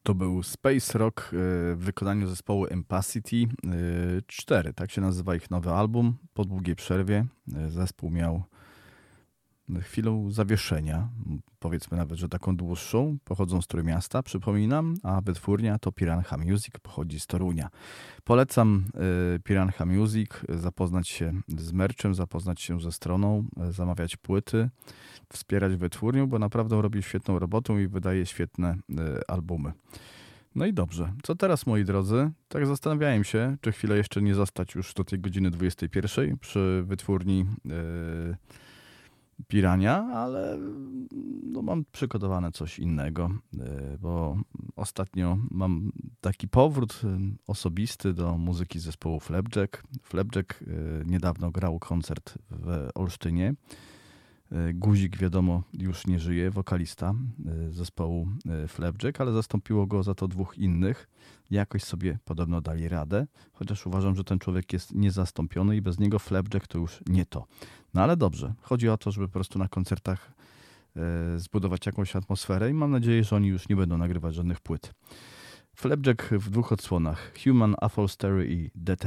To 0.04 0.14
był 0.14 0.42
Space 0.42 0.98
Rock 0.98 1.20
y, 1.20 1.26
w 1.74 1.78
wykonaniu 1.78 2.26
zespołu 2.26 2.66
Empacity 2.66 3.36
4, 4.26 4.72
tak 4.72 4.90
się 4.90 5.00
nazywa 5.00 5.36
ich 5.36 5.50
nowy 5.50 5.70
album. 5.70 6.16
Po 6.34 6.44
długiej 6.44 6.76
przerwie 6.76 7.26
y, 7.66 7.70
zespół 7.70 8.10
miał 8.10 8.42
chwilę 9.80 10.26
zawieszenia, 10.30 11.08
powiedzmy 11.58 11.96
nawet, 11.96 12.18
że 12.18 12.28
taką 12.28 12.56
dłuższą, 12.56 13.18
pochodzą 13.24 13.62
z 13.62 13.66
Trójmiasta, 13.66 14.22
przypominam, 14.22 14.94
a 15.02 15.20
wytwórnia 15.20 15.78
to 15.78 15.92
Piranha 15.92 16.36
Music, 16.36 16.74
pochodzi 16.82 17.20
z 17.20 17.26
Torunia. 17.26 17.68
Polecam 18.24 18.84
y, 19.36 19.40
Piranha 19.40 19.86
Music, 19.86 20.30
zapoznać 20.48 21.08
się 21.08 21.32
z 21.48 21.72
merczem, 21.72 22.14
zapoznać 22.14 22.60
się 22.60 22.80
ze 22.80 22.92
stroną, 22.92 23.44
zamawiać 23.70 24.16
płyty, 24.16 24.70
wspierać 25.32 25.76
wytwórnię, 25.76 26.26
bo 26.26 26.38
naprawdę 26.38 26.82
robi 26.82 27.02
świetną 27.02 27.38
robotę 27.38 27.82
i 27.82 27.88
wydaje 27.88 28.26
świetne 28.26 28.76
y, 28.90 28.94
albumy. 29.28 29.72
No 30.54 30.66
i 30.66 30.72
dobrze. 30.72 31.12
Co 31.22 31.34
teraz, 31.34 31.66
moi 31.66 31.84
drodzy? 31.84 32.30
Tak 32.48 32.66
zastanawiałem 32.66 33.24
się, 33.24 33.56
czy 33.60 33.72
chwilę 33.72 33.96
jeszcze 33.96 34.22
nie 34.22 34.34
zostać 34.34 34.74
już 34.74 34.94
do 34.94 35.04
tej 35.04 35.20
godziny 35.20 35.50
21 35.50 36.38
przy 36.38 36.82
wytwórni 36.86 37.46
yy, 37.64 38.36
Pirania, 39.48 39.96
ale 39.96 40.58
no, 41.42 41.62
mam 41.62 41.84
przygotowane 41.92 42.52
coś 42.52 42.78
innego, 42.78 43.30
yy, 43.52 43.62
bo 44.00 44.36
ostatnio 44.76 45.38
mam 45.50 45.92
taki 46.20 46.48
powrót 46.48 47.00
yy, 47.02 47.18
osobisty 47.46 48.14
do 48.14 48.38
muzyki 48.38 48.80
zespołu 48.80 49.20
Flapjack. 49.20 49.82
Flapjack 50.02 50.60
yy, 50.60 51.04
niedawno 51.06 51.50
grał 51.50 51.78
koncert 51.78 52.38
w 52.50 52.88
Olsztynie. 52.94 53.54
Guzik, 54.74 55.16
wiadomo, 55.16 55.62
już 55.72 56.06
nie 56.06 56.18
żyje, 56.18 56.50
wokalista 56.50 57.14
zespołu 57.70 58.28
Flapjack, 58.68 59.20
ale 59.20 59.32
zastąpiło 59.32 59.86
go 59.86 60.02
za 60.02 60.14
to 60.14 60.28
dwóch 60.28 60.58
innych. 60.58 61.08
Jakoś 61.50 61.84
sobie 61.84 62.18
podobno 62.24 62.60
dali 62.60 62.88
radę, 62.88 63.26
chociaż 63.52 63.86
uważam, 63.86 64.16
że 64.16 64.24
ten 64.24 64.38
człowiek 64.38 64.72
jest 64.72 64.94
niezastąpiony 64.94 65.76
i 65.76 65.82
bez 65.82 65.98
niego 65.98 66.18
Flapjack 66.18 66.66
to 66.66 66.78
już 66.78 67.02
nie 67.06 67.26
to. 67.26 67.46
No 67.94 68.02
ale 68.02 68.16
dobrze, 68.16 68.54
chodzi 68.62 68.88
o 68.88 68.96
to, 68.96 69.10
żeby 69.10 69.28
po 69.28 69.32
prostu 69.32 69.58
na 69.58 69.68
koncertach 69.68 70.32
zbudować 71.36 71.86
jakąś 71.86 72.16
atmosferę 72.16 72.70
i 72.70 72.74
mam 72.74 72.90
nadzieję, 72.90 73.24
że 73.24 73.36
oni 73.36 73.48
już 73.48 73.68
nie 73.68 73.76
będą 73.76 73.98
nagrywać 73.98 74.34
żadnych 74.34 74.60
płyt. 74.60 74.94
Flapjack 75.76 76.22
w 76.22 76.50
dwóch 76.50 76.72
odsłonach: 76.72 77.32
Human 77.44 77.74
Upholstery 77.82 78.46
i 78.52 78.70
Dead 78.74 79.04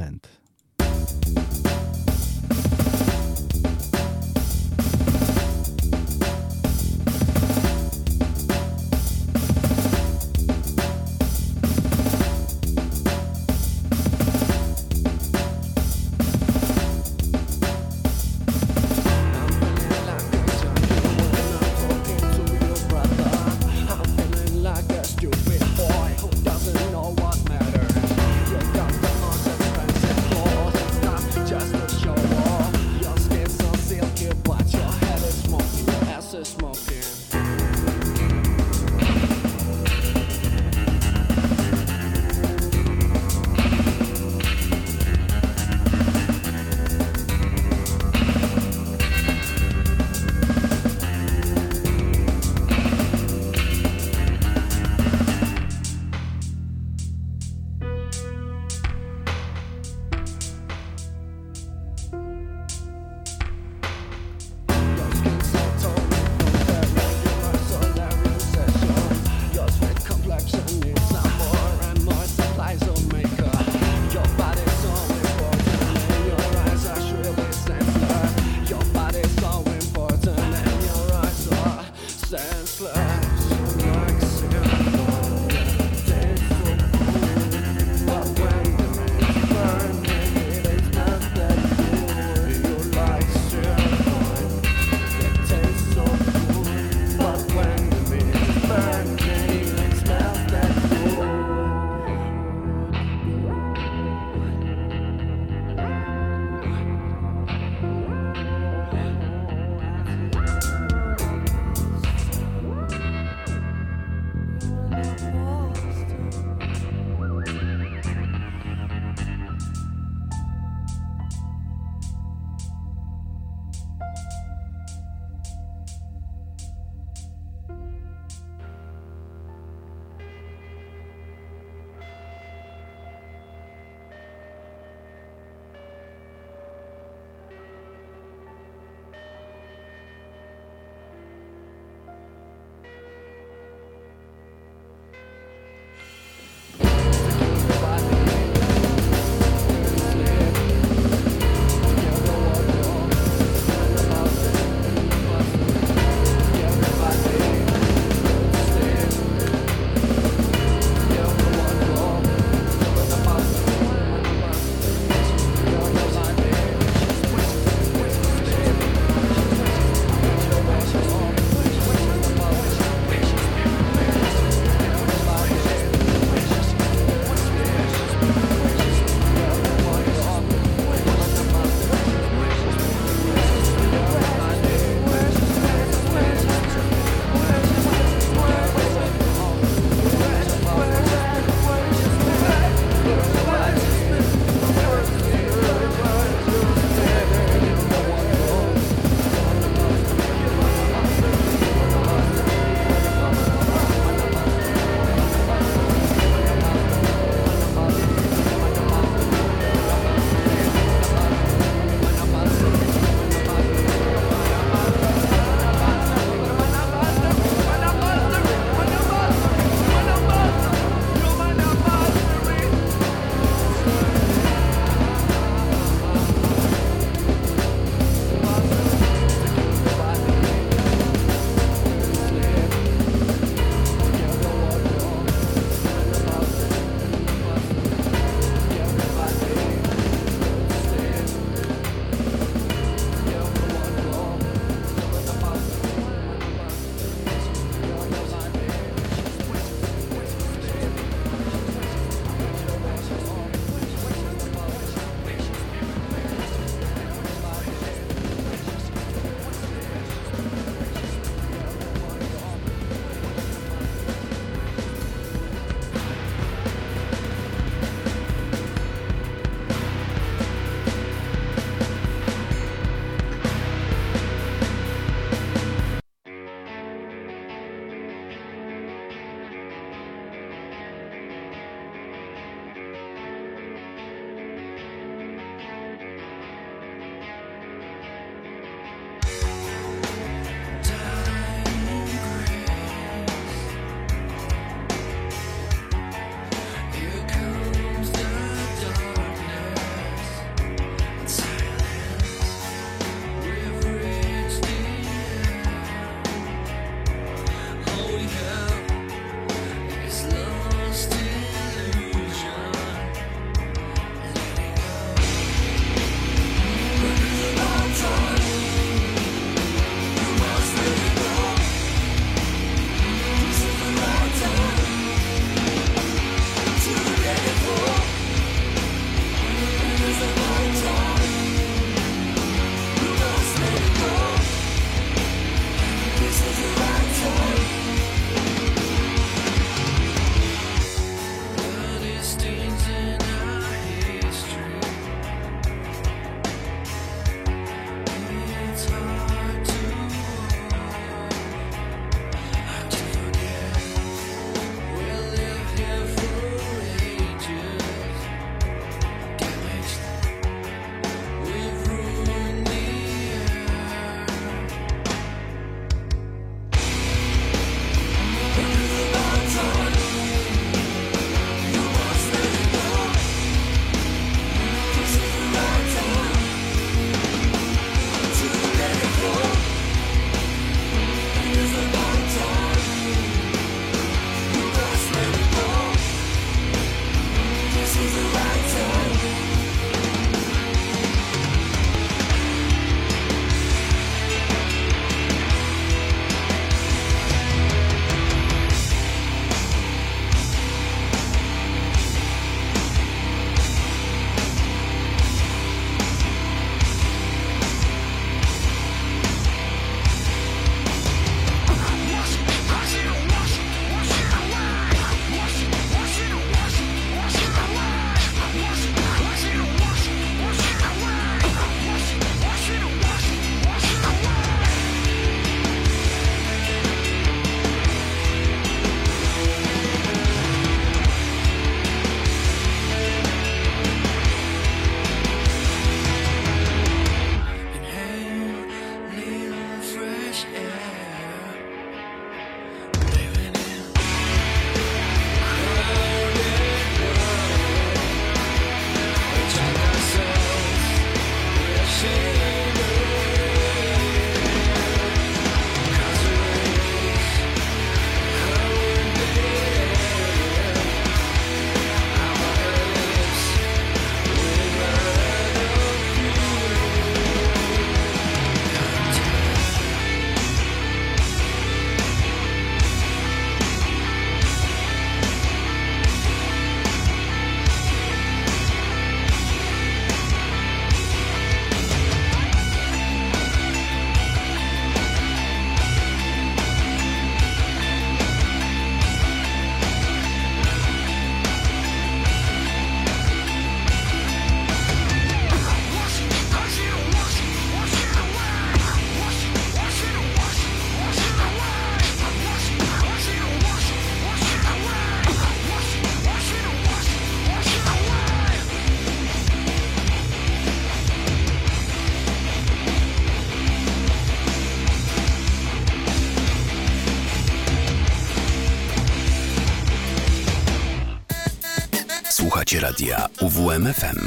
Słuchacie 522.68 522.86
radia 522.86 523.28
UWMFM. 523.40 524.18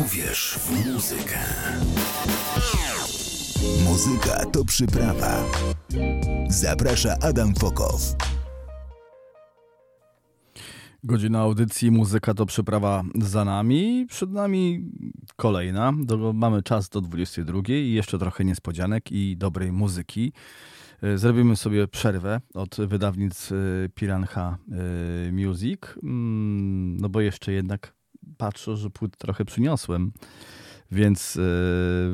Uwierz 0.00 0.58
w 0.58 0.86
muzykę. 0.86 1.38
Muzyka 3.84 4.44
to 4.44 4.64
przyprawa. 4.64 5.44
Zaprasza 6.48 7.16
Adam 7.22 7.54
Fokow. 7.54 8.16
Godzina 11.04 11.40
audycji 11.40 11.90
Muzyka 11.90 12.34
to 12.34 12.46
przyprawa 12.46 13.02
za 13.14 13.44
nami. 13.44 14.06
Przed 14.08 14.30
nami 14.30 14.90
kolejna. 15.36 15.92
Mamy 16.34 16.62
czas 16.62 16.88
do 16.88 17.00
22 17.00 17.60
i 17.68 17.92
jeszcze 17.92 18.18
trochę 18.18 18.44
niespodzianek 18.44 19.12
i 19.12 19.36
dobrej 19.36 19.72
muzyki. 19.72 20.32
E, 21.02 21.18
zrobimy 21.18 21.56
sobie 21.56 21.88
przerwę 21.88 22.40
od 22.54 22.76
wydawnic 22.76 23.52
e, 23.52 23.54
Piranha 23.94 24.58
e, 25.28 25.32
Music, 25.32 25.80
mm, 26.02 26.96
no 26.96 27.08
bo 27.08 27.20
jeszcze 27.20 27.52
jednak 27.52 27.94
patrzę, 28.36 28.76
że 28.76 28.90
płyt 28.90 29.16
trochę 29.16 29.44
przyniosłem, 29.44 30.12
więc 30.90 31.38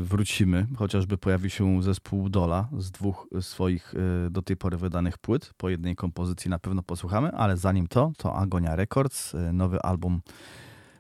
wrócimy. 0.01 0.67
Chociażby 0.77 1.19
pojawi 1.19 1.51
się 1.51 1.83
zespół 1.83 2.29
Dola 2.29 2.69
z 2.79 2.91
dwóch 2.91 3.29
swoich 3.41 3.95
do 4.31 4.43
tej 4.43 4.57
pory 4.57 4.77
wydanych 4.77 5.19
płyt. 5.19 5.51
Po 5.57 5.69
jednej 5.69 5.97
kompozycji 5.97 6.51
na 6.51 6.59
pewno 6.59 6.83
posłuchamy, 6.83 7.33
ale 7.33 7.57
zanim 7.57 7.87
to, 7.87 8.13
to 8.17 8.37
Agonia 8.37 8.77
Records, 8.77 9.33
nowy 9.53 9.83
album 9.83 10.21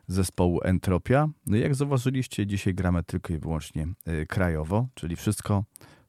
zespołu 0.07 0.61
Entropia. 0.64 1.28
No 1.47 1.57
jak 1.57 1.74
zauważyliście, 1.74 2.47
dzisiaj 2.47 2.74
gramy 2.74 3.03
tylko 3.03 3.32
i 3.32 3.39
wyłącznie 3.39 3.87
krajowo, 4.28 4.89
czyli 4.95 5.16
wszystko 5.16 5.64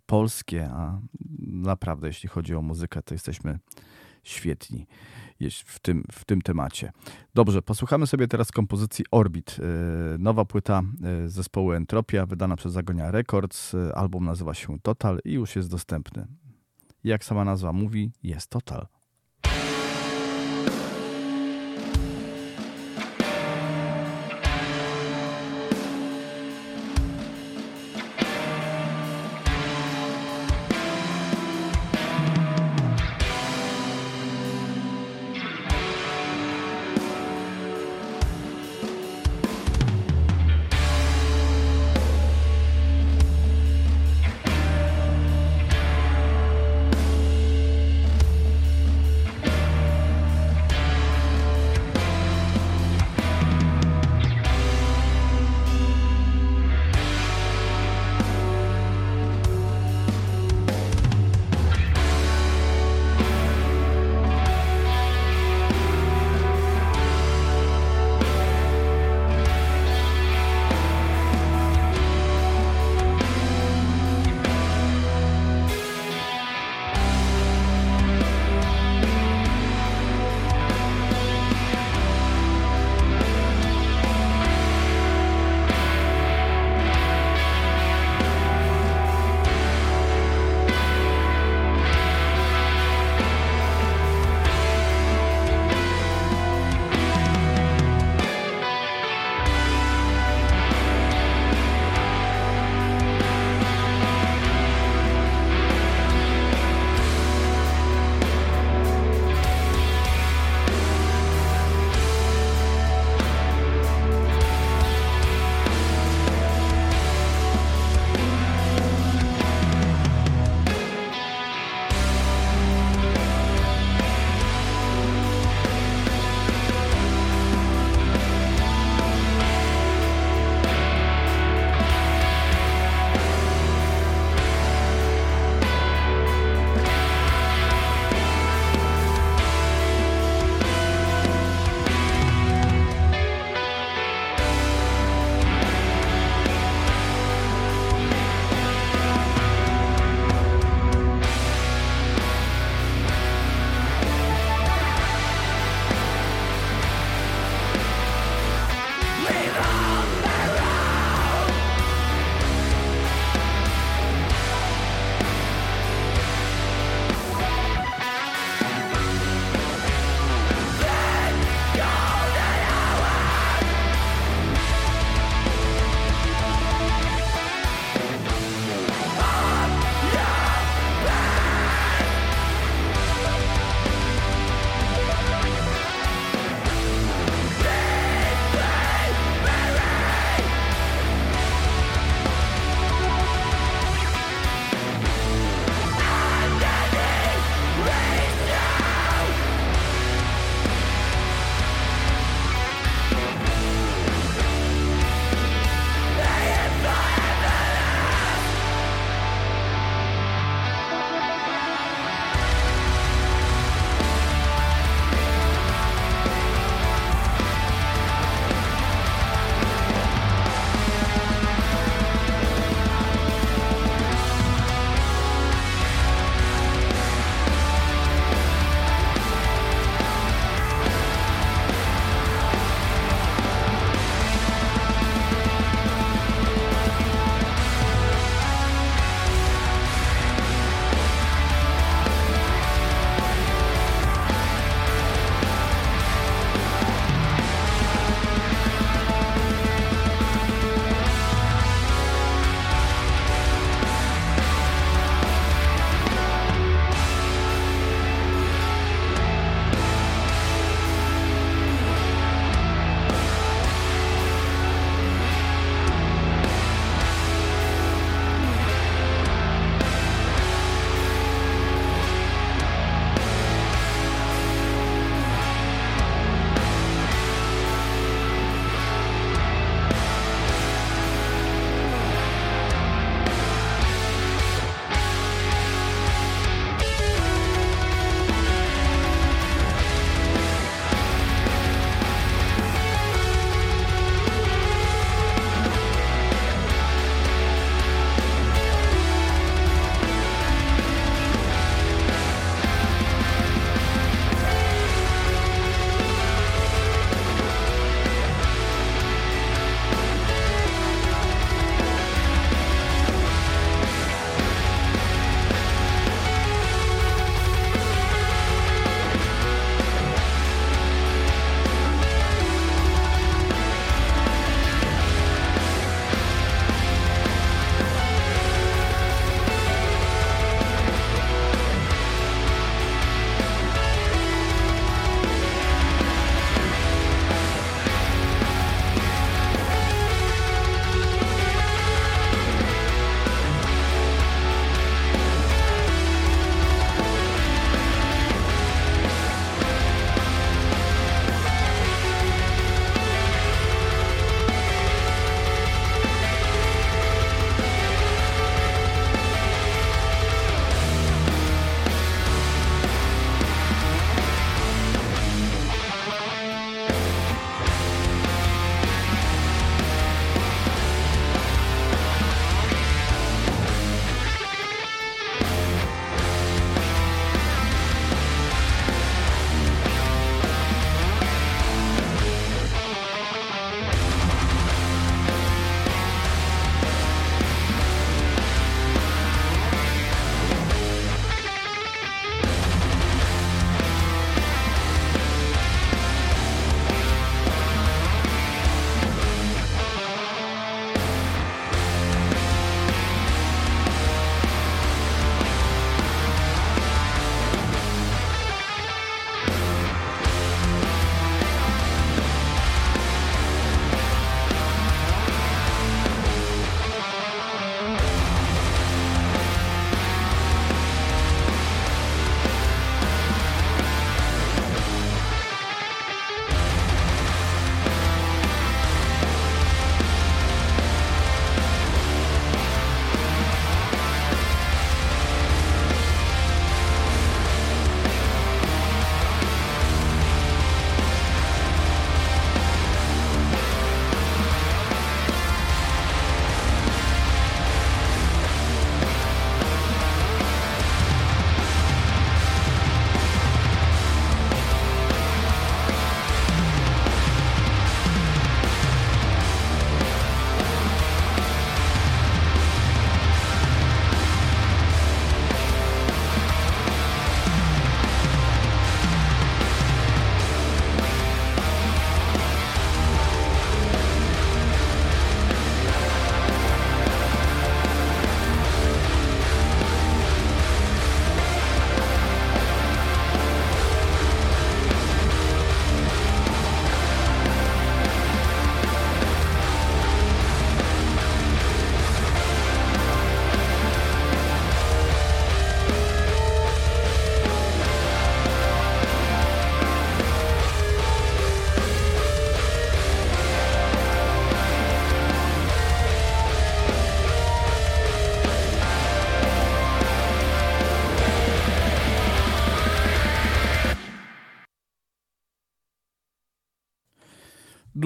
polskie, 0.05 0.69
a 0.73 0.99
naprawdę 1.61 2.07
jeśli 2.07 2.29
chodzi 2.29 2.55
o 2.55 2.61
muzykę, 2.61 3.01
to 3.01 3.13
jesteśmy 3.13 3.59
świetni 4.23 4.87
w 5.65 5.79
tym, 5.79 6.03
w 6.11 6.25
tym 6.25 6.41
temacie. 6.41 6.91
Dobrze, 7.33 7.61
posłuchamy 7.61 8.07
sobie 8.07 8.27
teraz 8.27 8.51
kompozycji 8.51 9.05
Orbit. 9.11 9.57
Y, 10.15 10.17
nowa 10.19 10.45
płyta 10.45 10.81
y, 11.25 11.29
zespołu 11.29 11.71
Entropia, 11.71 12.25
wydana 12.25 12.55
przez 12.55 12.73
Zagonia 12.73 13.11
Records. 13.11 13.73
Y, 13.73 13.95
album 13.95 14.25
nazywa 14.25 14.53
się 14.53 14.79
Total 14.79 15.19
i 15.25 15.33
już 15.33 15.55
jest 15.55 15.69
dostępny. 15.69 16.27
Jak 17.03 17.23
sama 17.23 17.45
nazwa 17.45 17.73
mówi, 17.73 18.11
jest 18.23 18.47
Total. 18.49 18.87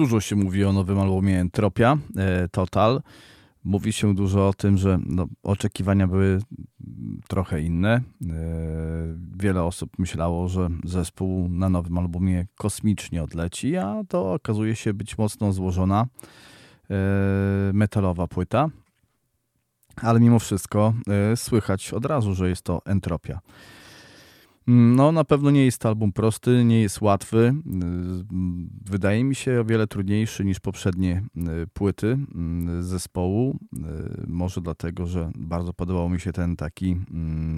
Dużo 0.00 0.20
się 0.20 0.36
mówi 0.36 0.64
o 0.64 0.72
nowym 0.72 0.98
albumie 0.98 1.40
Entropia, 1.40 1.98
e, 2.16 2.48
Total. 2.48 3.02
Mówi 3.64 3.92
się 3.92 4.14
dużo 4.14 4.48
o 4.48 4.54
tym, 4.54 4.78
że 4.78 4.98
no, 5.06 5.26
oczekiwania 5.42 6.06
były 6.06 6.42
trochę 7.28 7.62
inne. 7.62 7.90
E, 7.90 8.02
wiele 9.36 9.62
osób 9.62 9.98
myślało, 9.98 10.48
że 10.48 10.68
zespół 10.84 11.48
na 11.48 11.68
nowym 11.68 11.98
albumie 11.98 12.46
kosmicznie 12.56 13.22
odleci, 13.22 13.76
a 13.76 14.02
to 14.08 14.32
okazuje 14.32 14.76
się 14.76 14.94
być 14.94 15.18
mocno 15.18 15.52
złożona 15.52 16.06
e, 16.90 16.96
metalowa 17.72 18.26
płyta. 18.26 18.68
Ale 19.96 20.20
mimo 20.20 20.38
wszystko 20.38 20.94
słychać 21.36 21.92
od 21.92 22.06
razu, 22.06 22.34
że 22.34 22.48
jest 22.48 22.62
to 22.62 22.82
entropia. 22.84 23.40
No, 24.66 25.12
na 25.12 25.24
pewno 25.24 25.50
nie 25.50 25.64
jest 25.64 25.78
to 25.78 25.88
album 25.88 26.12
prosty, 26.12 26.64
nie 26.64 26.80
jest 26.80 27.00
łatwy. 27.00 27.38
Y, 27.38 27.54
wydaje 28.90 29.24
mi 29.24 29.34
się 29.34 29.60
o 29.60 29.64
wiele 29.64 29.86
trudniejszy 29.86 30.44
niż 30.44 30.60
poprzednie 30.60 31.22
y, 31.36 31.66
płyty 31.66 32.18
y, 32.78 32.82
zespołu. 32.82 33.58
Może 34.26 34.60
dlatego, 34.60 35.06
że 35.06 35.30
bardzo 35.34 35.72
podobał 35.72 36.08
mi 36.08 36.20
się 36.20 36.32
ten 36.32 36.56
taki 36.56 36.96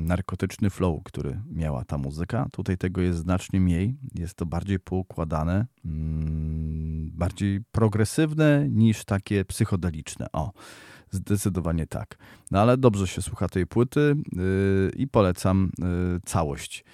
narkotyczny 0.07 0.71
flow, 0.71 1.03
który 1.05 1.41
miała 1.51 1.85
ta 1.85 1.99
muzyka. 1.99 2.49
Tutaj 2.53 2.79
tego 2.79 3.01
jest 3.01 3.19
znacznie 3.19 3.61
mniej. 3.61 3.95
Jest 4.15 4.35
to 4.35 4.47
bardziej 4.47 4.81
poukładane, 4.81 5.67
bardziej 7.13 7.61
progresywne 7.73 8.69
niż 8.69 9.05
takie 9.05 9.45
psychodeliczne. 9.45 10.27
O. 10.33 10.53
Zdecydowanie 11.13 11.87
tak. 11.87 12.19
No 12.51 12.61
ale 12.61 12.77
dobrze 12.77 13.07
się 13.07 13.23
słucha 13.23 13.49
tej 13.49 13.67
płyty 13.67 14.17
yy, 14.33 14.93
i 14.97 15.09
polecam 15.09 15.71
yy, 15.79 16.21
całość. 16.25 16.85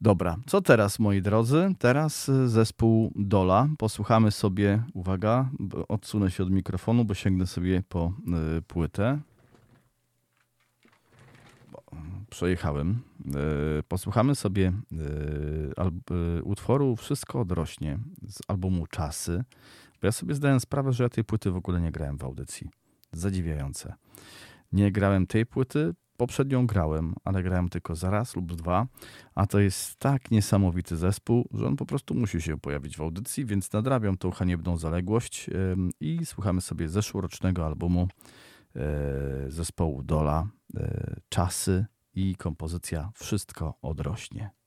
Dobra, 0.00 0.36
co 0.46 0.60
teraz 0.60 0.98
moi 0.98 1.22
drodzy? 1.22 1.74
Teraz 1.78 2.28
y, 2.28 2.48
zespół 2.48 3.12
Dola. 3.16 3.68
Posłuchamy 3.78 4.30
sobie, 4.30 4.82
uwaga, 4.94 5.50
odsunę 5.88 6.30
się 6.30 6.42
od 6.42 6.50
mikrofonu, 6.50 7.04
bo 7.04 7.14
sięgnę 7.14 7.46
sobie 7.46 7.82
po 7.88 8.12
yy, 8.26 8.62
płytę. 8.62 9.20
Przejechałem. 12.30 13.00
Y, 13.80 13.82
posłuchamy 13.82 14.34
sobie 14.34 14.72
y, 16.38 16.42
utworu 16.42 16.96
Wszystko 16.96 17.40
odrośnie 17.40 17.98
z 18.28 18.38
albumu 18.48 18.86
Czasy. 18.86 19.44
Bo 20.00 20.06
ja 20.06 20.12
sobie 20.12 20.34
zdałem 20.34 20.60
sprawę, 20.60 20.92
że 20.92 21.04
ja 21.04 21.08
tej 21.08 21.24
płyty 21.24 21.50
w 21.50 21.56
ogóle 21.56 21.80
nie 21.80 21.92
grałem 21.92 22.18
w 22.18 22.24
audycji 22.24 22.79
zadziwiające. 23.12 23.94
Nie 24.72 24.92
grałem 24.92 25.26
tej 25.26 25.46
płyty, 25.46 25.94
poprzednią 26.16 26.66
grałem, 26.66 27.14
ale 27.24 27.42
grałem 27.42 27.68
tylko 27.68 27.94
zaraz 27.94 28.36
lub 28.36 28.56
dwa, 28.56 28.86
a 29.34 29.46
to 29.46 29.58
jest 29.58 29.96
tak 29.96 30.30
niesamowity 30.30 30.96
zespół, 30.96 31.48
że 31.52 31.66
on 31.66 31.76
po 31.76 31.86
prostu 31.86 32.14
musi 32.14 32.42
się 32.42 32.58
pojawić 32.58 32.96
w 32.96 33.00
audycji, 33.00 33.44
więc 33.44 33.72
nadrabiam 33.72 34.16
tą 34.16 34.30
haniebną 34.30 34.76
zaległość 34.76 35.50
i 36.00 36.26
słuchamy 36.26 36.60
sobie 36.60 36.88
zeszłorocznego 36.88 37.66
albumu 37.66 38.08
e, 38.76 39.50
zespołu 39.50 40.02
Dola, 40.02 40.48
e, 40.76 41.20
Czasy 41.28 41.86
i 42.14 42.36
kompozycja 42.36 43.10
Wszystko 43.14 43.74
odrośnie. 43.82 44.59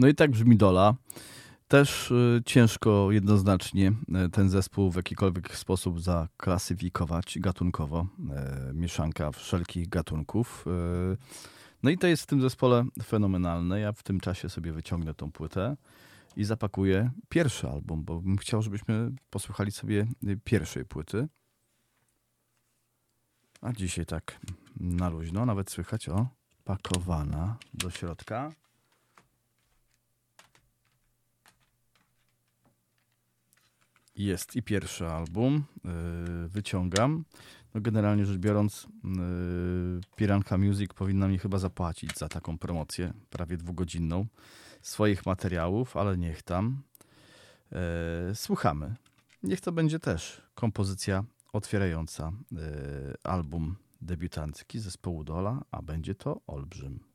No 0.00 0.08
i 0.08 0.14
tak 0.14 0.30
brzmi 0.30 0.56
Dola. 0.56 0.94
Też 1.68 2.10
y, 2.10 2.42
ciężko 2.46 3.12
jednoznacznie 3.12 3.92
y, 4.26 4.30
ten 4.30 4.50
zespół 4.50 4.90
w 4.90 4.96
jakikolwiek 4.96 5.56
sposób 5.56 6.00
zaklasyfikować 6.00 7.38
gatunkowo. 7.38 8.06
Y, 8.70 8.74
mieszanka 8.74 9.32
wszelkich 9.32 9.88
gatunków. 9.88 10.64
No 11.82 11.90
i 11.90 11.98
to 11.98 12.06
jest 12.06 12.22
w 12.22 12.26
tym 12.26 12.40
zespole 12.40 12.84
fenomenalne. 13.02 13.80
Ja 13.80 13.92
w 13.92 14.02
tym 14.02 14.20
czasie 14.20 14.48
sobie 14.48 14.72
wyciągnę 14.72 15.14
tą 15.14 15.32
płytę 15.32 15.76
i 16.36 16.44
zapakuję 16.44 17.10
pierwszy 17.28 17.68
album, 17.68 18.04
bo 18.04 18.20
bym 18.20 18.36
chciał, 18.36 18.62
żebyśmy 18.62 19.12
posłuchali 19.30 19.70
sobie 19.70 20.06
pierwszej 20.44 20.84
płyty. 20.84 21.28
A 23.60 23.72
dzisiaj 23.72 24.06
tak 24.06 24.40
na 24.76 25.08
luźno, 25.08 25.46
nawet 25.46 25.70
słychać 25.70 26.08
o 26.08 26.26
pakowana 26.64 27.56
do 27.74 27.90
środka. 27.90 28.52
Jest 34.20 34.56
i 34.56 34.62
pierwszy 34.62 35.06
album. 35.06 35.64
Yy, 35.84 36.48
wyciągam. 36.48 37.24
No 37.74 37.80
generalnie 37.80 38.26
rzecz 38.26 38.36
biorąc, 38.38 38.86
yy, 39.04 40.00
Piranka 40.16 40.58
Music 40.58 40.94
powinna 40.94 41.28
mi 41.28 41.38
chyba 41.38 41.58
zapłacić 41.58 42.18
za 42.18 42.28
taką 42.28 42.58
promocję, 42.58 43.12
prawie 43.30 43.56
dwugodzinną, 43.56 44.26
swoich 44.82 45.26
materiałów, 45.26 45.96
ale 45.96 46.18
niech 46.18 46.42
tam. 46.42 46.82
Yy, 47.72 47.78
słuchamy. 48.34 48.94
Niech 49.42 49.60
to 49.60 49.72
będzie 49.72 49.98
też 49.98 50.42
kompozycja 50.54 51.24
otwierająca 51.52 52.32
album 53.24 53.76
debiutancki 54.00 54.78
zespołu 54.78 55.24
Dola, 55.24 55.64
a 55.70 55.82
będzie 55.82 56.14
to 56.14 56.40
Olbrzym. 56.46 57.09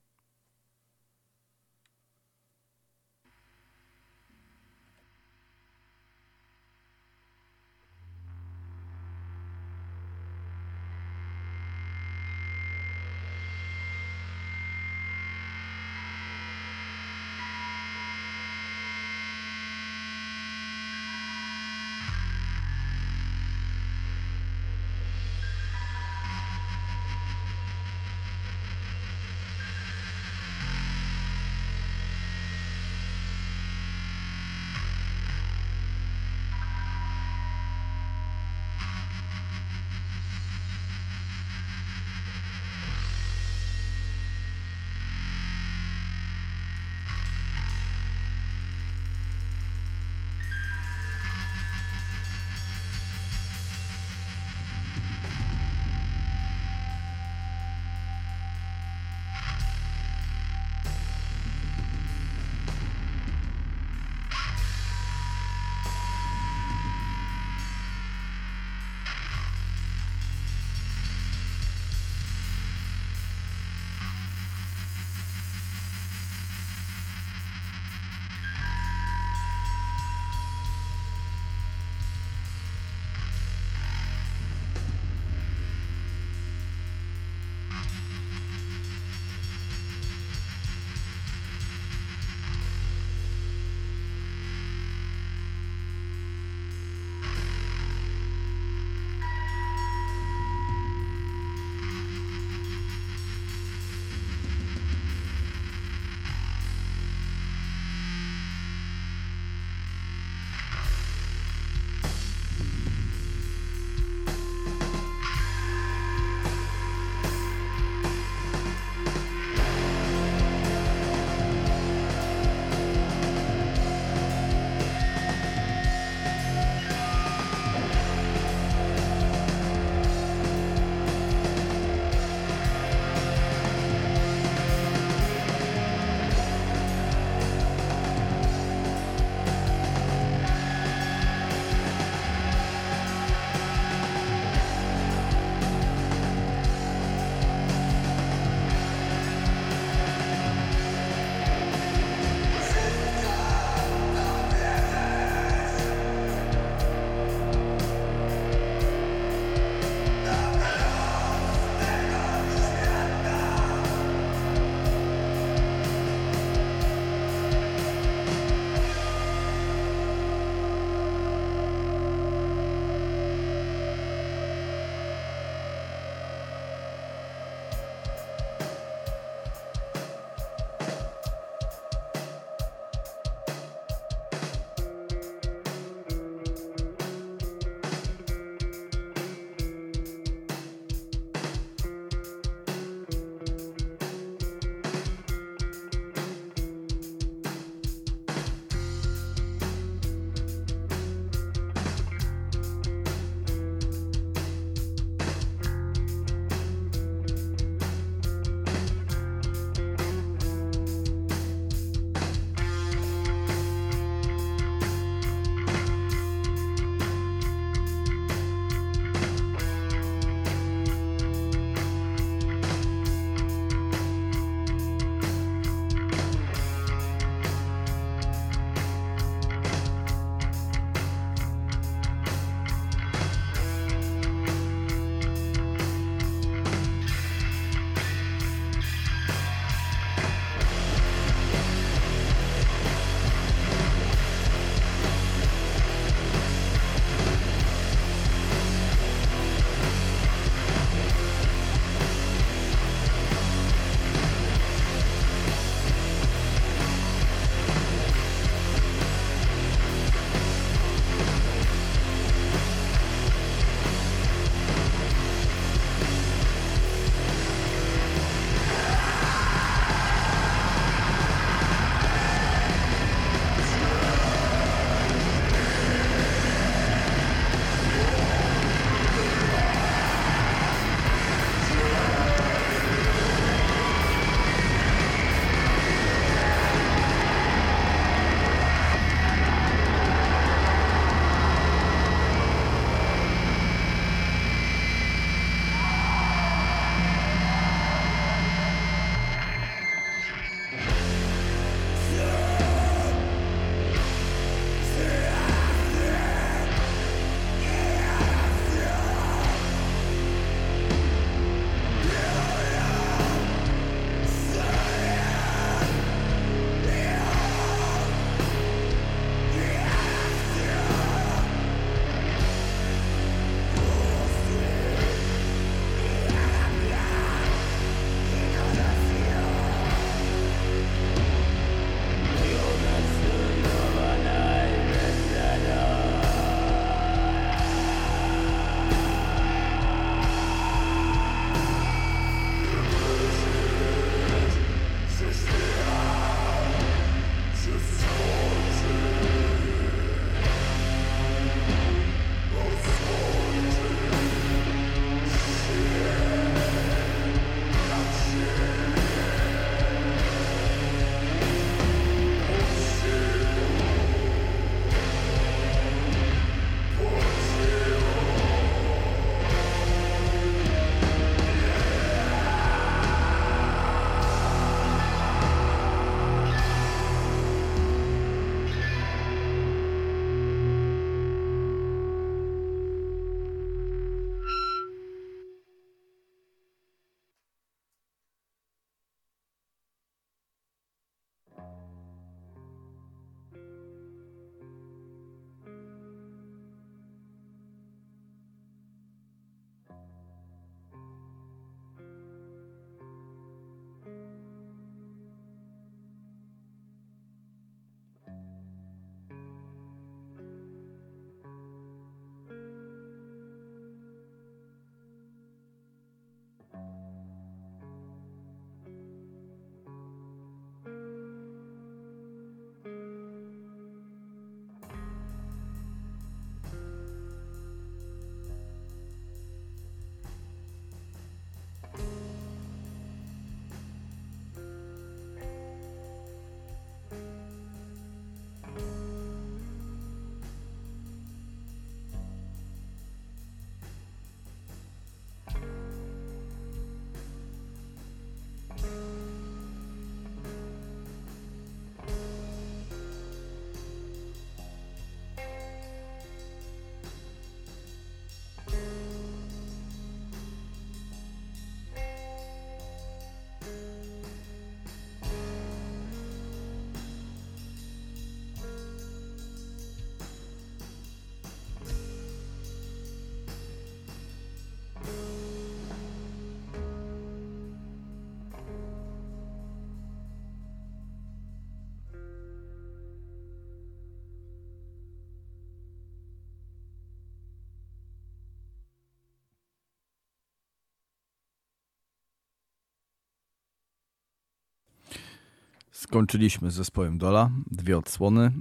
Skończyliśmy 496.05 496.71
z 496.71 496.73
zespołem 496.73 497.17
Dola, 497.17 497.49
dwie 497.71 497.97
odsłony, 497.97 498.41
e, 498.41 498.51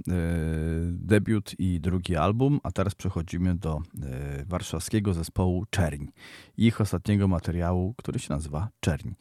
debiut 0.91 1.59
i 1.59 1.79
drugi 1.79 2.15
album, 2.15 2.59
a 2.63 2.71
teraz 2.71 2.95
przechodzimy 2.95 3.55
do 3.55 3.81
e, 4.03 4.45
warszawskiego 4.45 5.13
zespołu 5.13 5.65
Czerń 5.69 6.05
ich 6.57 6.81
ostatniego 6.81 7.27
materiału, 7.27 7.93
który 7.97 8.19
się 8.19 8.33
nazywa 8.33 8.69
Czerń. 8.79 9.09
E, 9.09 9.13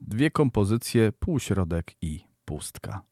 dwie 0.00 0.30
kompozycje, 0.30 1.12
półśrodek 1.12 1.92
i 2.02 2.20
pustka. 2.44 3.02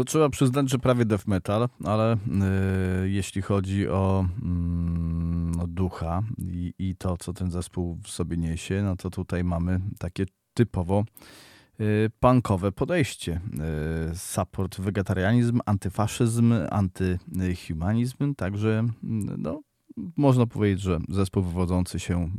No 0.00 0.04
trzeba 0.04 0.28
przyznać, 0.28 0.70
że 0.70 0.78
prawie 0.78 1.04
death 1.04 1.26
metal, 1.26 1.68
ale 1.84 2.16
yy, 3.02 3.10
jeśli 3.10 3.42
chodzi 3.42 3.88
o, 3.88 4.26
yy, 5.56 5.62
o 5.62 5.66
ducha 5.66 6.22
i, 6.38 6.74
i, 6.78 6.96
to, 6.96 7.16
co 7.16 7.32
ten 7.32 7.50
zespół 7.50 7.98
w 8.02 8.08
sobie 8.08 8.36
niesie, 8.36 8.82
no 8.82 8.96
to 8.96 9.10
tutaj 9.10 9.44
mamy 9.44 9.80
takie 9.98 10.26
typowo 10.54 11.04
yy, 11.78 12.10
punkowe 12.20 12.72
podejście. 12.72 13.40
Yy, 14.08 14.16
support 14.16 14.80
wegetarianizm, 14.80 15.60
antyfaszyzm, 15.66 16.54
antyhumanizm, 16.70 18.34
także 18.34 18.86
no, 19.38 19.60
można 20.16 20.46
powiedzieć, 20.46 20.80
że 20.80 20.98
zespół 21.08 21.42
wywodzący 21.42 22.00
się 22.00 22.30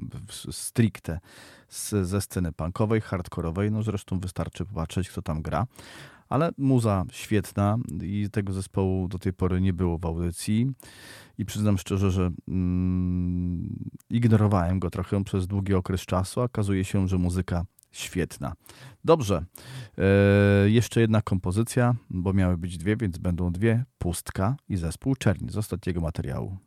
stricte 0.51 1.19
z, 1.67 2.07
ze 2.07 2.21
sceny 2.21 2.51
punkowej, 2.51 3.01
hardkorowej, 3.01 3.71
no 3.71 3.83
zresztą 3.83 4.19
wystarczy 4.19 4.65
popatrzeć, 4.65 5.09
kto 5.09 5.21
tam 5.21 5.41
gra. 5.41 5.67
Ale 6.31 6.51
muza 6.57 7.05
świetna 7.11 7.77
i 8.03 8.27
tego 8.31 8.53
zespołu 8.53 9.07
do 9.07 9.19
tej 9.19 9.33
pory 9.33 9.61
nie 9.61 9.73
było 9.73 9.97
w 9.97 10.05
audycji. 10.05 10.71
I 11.37 11.45
przyznam 11.45 11.77
szczerze, 11.77 12.11
że 12.11 12.31
mm, 12.47 13.89
ignorowałem 14.09 14.79
go 14.79 14.89
trochę 14.89 15.23
przez 15.23 15.47
długi 15.47 15.73
okres 15.73 16.01
czasu. 16.01 16.41
Okazuje 16.41 16.83
się, 16.83 17.07
że 17.07 17.17
muzyka 17.17 17.65
świetna. 17.91 18.53
Dobrze, 19.05 19.45
e, 19.97 20.69
jeszcze 20.69 21.01
jedna 21.01 21.21
kompozycja, 21.21 21.95
bo 22.09 22.33
miały 22.33 22.57
być 22.57 22.77
dwie, 22.77 22.97
więc 22.97 23.17
będą 23.17 23.51
dwie. 23.51 23.85
Pustka 23.97 24.55
i 24.69 24.77
zespół 24.77 25.15
Czerni 25.15 25.49
z 25.49 25.57
ostatniego 25.57 26.01
materiału. 26.01 26.57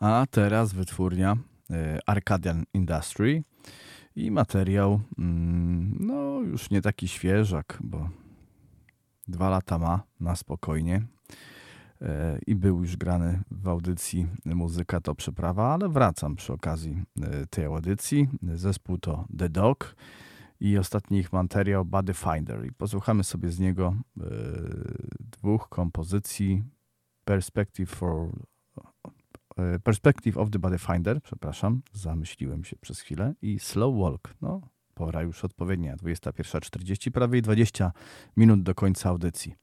A 0.00 0.26
teraz 0.30 0.72
wytwórnia 0.72 1.36
e, 1.70 1.98
Arcadian 2.06 2.64
Industry 2.74 3.42
i 4.16 4.30
materiał, 4.30 5.00
mm, 5.18 5.96
no 6.00 6.40
już 6.40 6.70
nie 6.70 6.82
taki 6.82 7.08
świeżak, 7.08 7.78
bo 7.80 8.08
dwa 9.28 9.50
lata 9.50 9.78
ma 9.78 10.02
na 10.20 10.36
spokojnie 10.36 11.06
e, 12.02 12.38
i 12.46 12.54
był 12.54 12.80
już 12.80 12.96
grany 12.96 13.42
w 13.50 13.68
audycji 13.68 14.26
Muzyka 14.44 15.00
to 15.00 15.14
Przeprawa, 15.14 15.74
ale 15.74 15.88
wracam 15.88 16.36
przy 16.36 16.52
okazji 16.52 17.02
e, 17.22 17.46
tej 17.46 17.64
audycji. 17.64 18.28
Zespół 18.54 18.98
to 18.98 19.24
The 19.38 19.48
Dog 19.48 19.96
i 20.60 20.78
ostatni 20.78 21.18
ich 21.18 21.32
materiał 21.32 21.84
Body 21.84 22.14
Finder 22.14 22.66
i 22.66 22.72
posłuchamy 22.72 23.24
sobie 23.24 23.50
z 23.50 23.58
niego 23.58 23.94
dwóch 25.18 25.68
kompozycji 25.68 26.64
Perspective 27.24 27.90
for 27.90 28.30
Perspective 29.84 30.36
of 30.36 30.50
the 30.50 30.58
Body 30.58 30.78
Finder, 30.78 31.22
przepraszam, 31.22 31.82
zamyśliłem 31.92 32.64
się 32.64 32.76
przez 32.76 33.00
chwilę 33.00 33.34
i 33.42 33.58
Slow 33.58 33.98
Walk. 34.02 34.34
No, 34.42 34.60
pora 34.94 35.22
już 35.22 35.44
odpowiednia, 35.44 35.96
21.40, 35.96 37.10
prawie 37.10 37.42
20 37.42 37.92
minut 38.36 38.62
do 38.62 38.74
końca 38.74 39.08
audycji. 39.08 39.54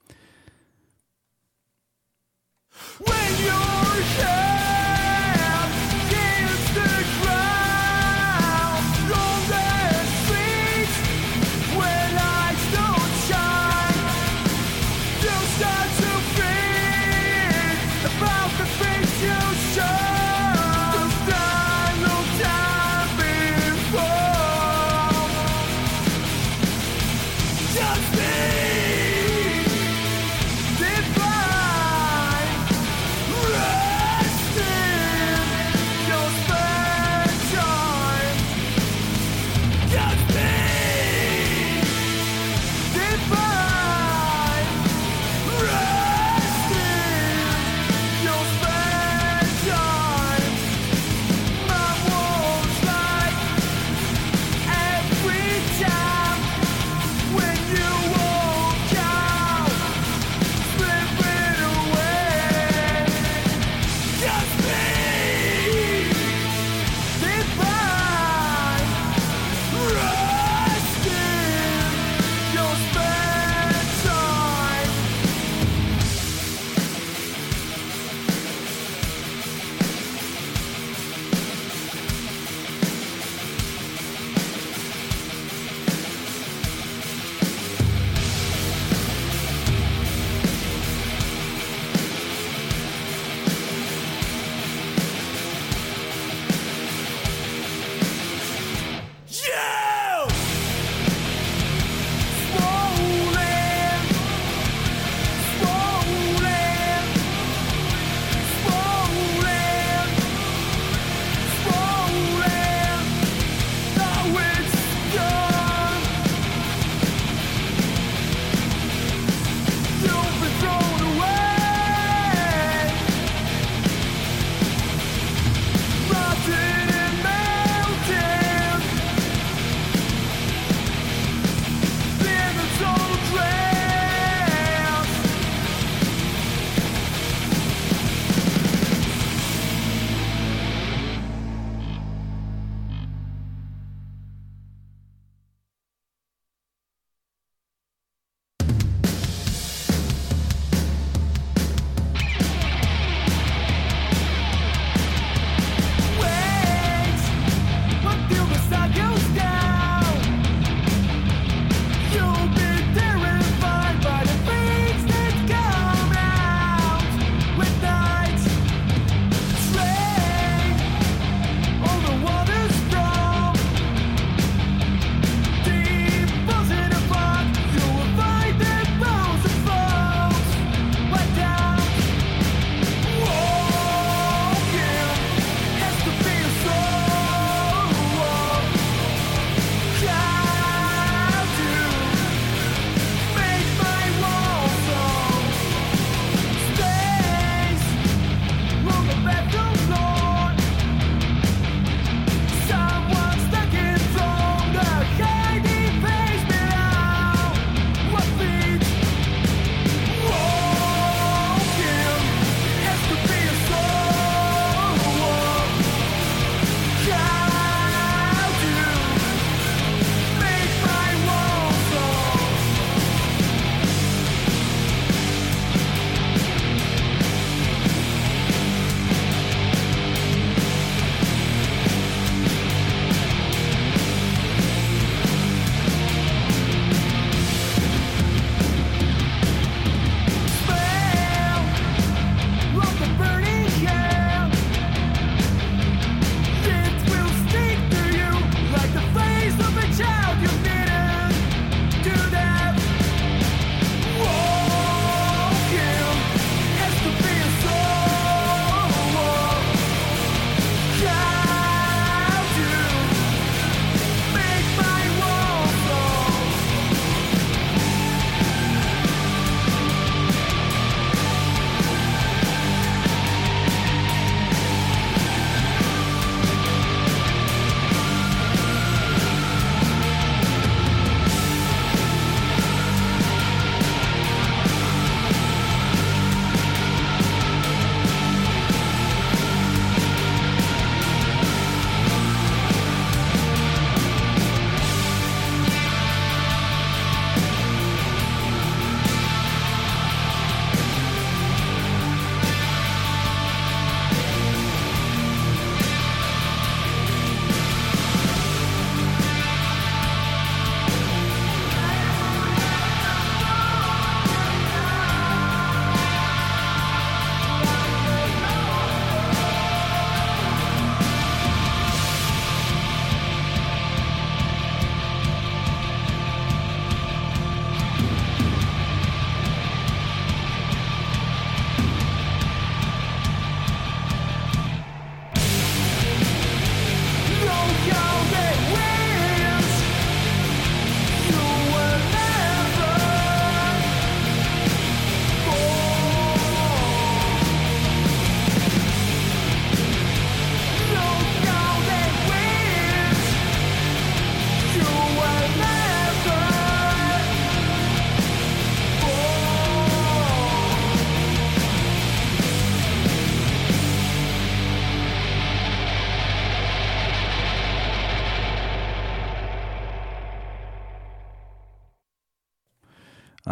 When 2.99 3.45
your 3.45 4.03
hands 4.18 4.56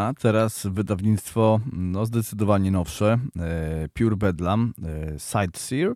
A 0.05 0.13
teraz 0.13 0.67
wydawnictwo 0.71 1.59
no 1.73 2.05
zdecydowanie 2.05 2.71
nowsze, 2.71 3.19
e, 3.39 3.87
Pure 3.93 4.15
Bedlam, 4.15 4.73
e, 4.83 5.19
Sightseer, 5.19 5.93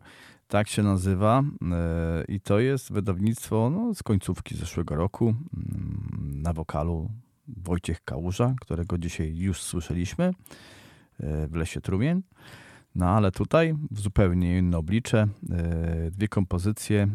tak 0.48 0.68
się 0.68 0.84
nazywa 0.84 1.44
e, 1.72 2.24
i 2.28 2.42
to 2.42 2.60
jest 2.60 2.94
wydawnictwo 2.94 3.70
no, 3.70 3.94
z 3.94 4.04
końcówki 4.04 4.58
zeszłego 4.58 4.96
roku 4.96 5.26
mm, 5.28 6.42
na 6.42 6.54
wokalu 6.54 7.10
Wojciech 7.48 8.04
Kałuża, 8.04 8.54
którego 8.62 8.98
dzisiaj 8.98 9.38
już 9.38 9.62
słyszeliśmy 9.62 10.34
w 11.20 11.56
Lesie 11.56 11.82
Trumien. 11.82 12.22
No 12.96 13.10
ale 13.10 13.32
tutaj 13.32 13.76
w 13.92 14.00
zupełnie 14.00 14.58
inne 14.58 14.78
oblicze 14.78 15.28
dwie 16.12 16.28
kompozycje 16.28 17.08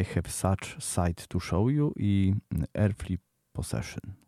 I 0.00 0.04
Have 0.04 0.28
Such 0.28 0.82
Sight 0.84 1.28
to 1.28 1.40
Show 1.40 1.70
You 1.70 1.92
i 1.96 2.34
Airflip 2.74 3.20
Possession. 3.52 4.27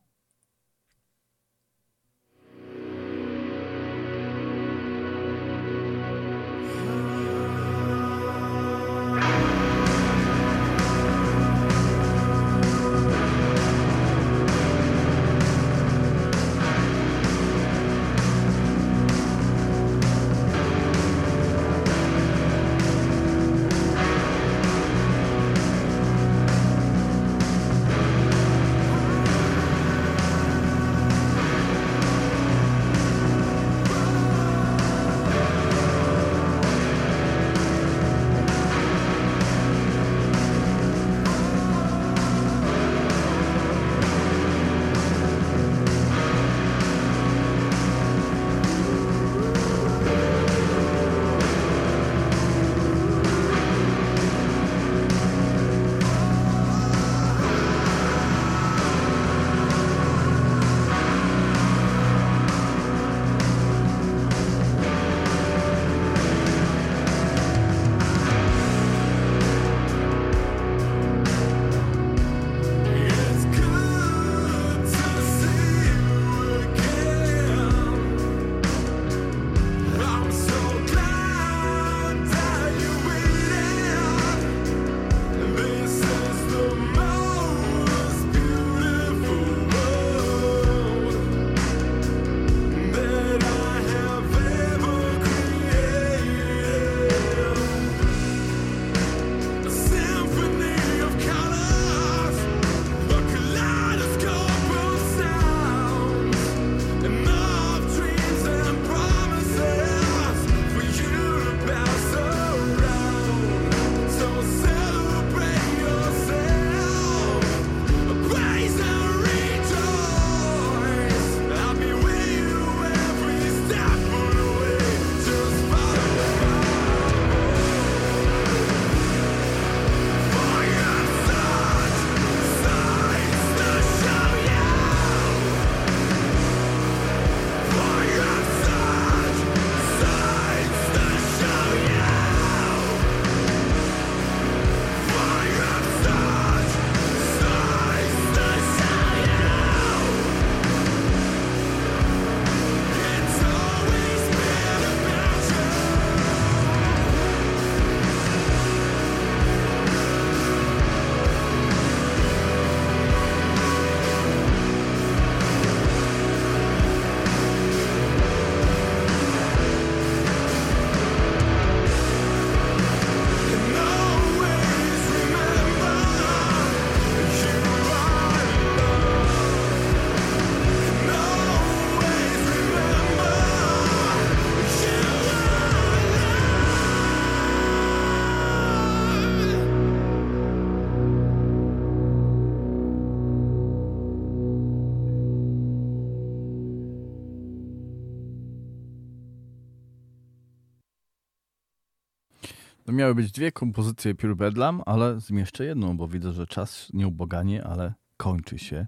Miały 203.11 203.23
być 203.23 203.33
dwie 203.33 203.53
kompozycje 203.53 204.15
Pure 204.15 204.37
Bedlam, 204.37 204.83
ale 204.87 205.21
zmieszczę 205.21 205.65
jedną, 205.65 205.97
bo 205.97 206.09
widzę, 206.09 206.33
że 206.33 206.47
czas 206.47 206.89
nieuboganie, 206.93 207.65
ale 207.65 207.95
kończy 208.17 208.59
się. 208.59 208.87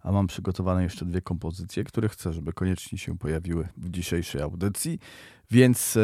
A 0.00 0.12
mam 0.12 0.26
przygotowane 0.26 0.82
jeszcze 0.82 1.04
dwie 1.04 1.20
kompozycje, 1.20 1.84
które 1.84 2.08
chcę, 2.08 2.32
żeby 2.32 2.52
koniecznie 2.52 2.98
się 2.98 3.18
pojawiły 3.18 3.68
w 3.76 3.90
dzisiejszej 3.90 4.42
audycji. 4.42 4.98
Więc 5.50 5.96
e, 5.96 6.00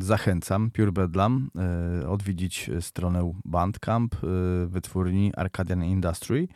zachęcam 0.00 0.70
Pure 0.70 0.92
Bedlam 0.92 1.50
e, 2.02 2.08
odwiedzić 2.08 2.70
stronę 2.80 3.32
Bandcamp 3.44 4.14
e, 4.14 4.18
wytwórni 4.66 5.32
Arcadian 5.34 5.84
Industry 5.84 6.48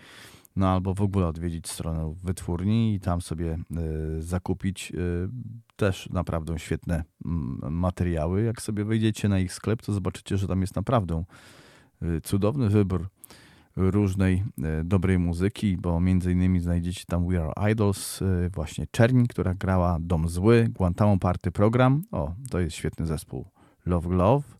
no 0.56 0.68
albo 0.68 0.94
w 0.94 1.00
ogóle 1.00 1.26
odwiedzić 1.26 1.68
stronę 1.68 2.14
wytwórni 2.24 2.94
i 2.94 3.00
tam 3.00 3.20
sobie 3.20 3.58
zakupić 4.18 4.92
też 5.78 6.08
naprawdę 6.10 6.58
świetne 6.58 7.04
materiały. 7.70 8.42
Jak 8.42 8.62
sobie 8.62 8.84
wejdziecie 8.84 9.28
na 9.28 9.38
ich 9.38 9.52
sklep, 9.52 9.82
to 9.82 9.92
zobaczycie, 9.92 10.36
że 10.36 10.48
tam 10.48 10.60
jest 10.60 10.76
naprawdę 10.76 11.24
y, 12.02 12.20
cudowny 12.20 12.68
wybór 12.68 13.08
różnej 13.76 14.44
dobrej 14.84 15.18
muzyki, 15.18 15.76
bo 15.76 16.00
między 16.00 16.32
innymi 16.32 16.60
znajdziecie 16.60 17.04
tam 17.06 17.28
We 17.28 17.44
Are 17.44 17.70
Idols, 17.72 18.20
właśnie 18.54 18.86
Czerni, 18.90 19.28
która 19.28 19.54
grała 19.54 19.98
Dom 20.00 20.28
Zły, 20.28 20.68
Guantanamo 20.70 21.18
Party 21.18 21.50
Program, 21.50 22.02
o, 22.12 22.34
to 22.50 22.60
jest 22.60 22.76
świetny 22.76 23.06
zespół, 23.06 23.44
Love 23.86 24.14
Love, 24.14 24.57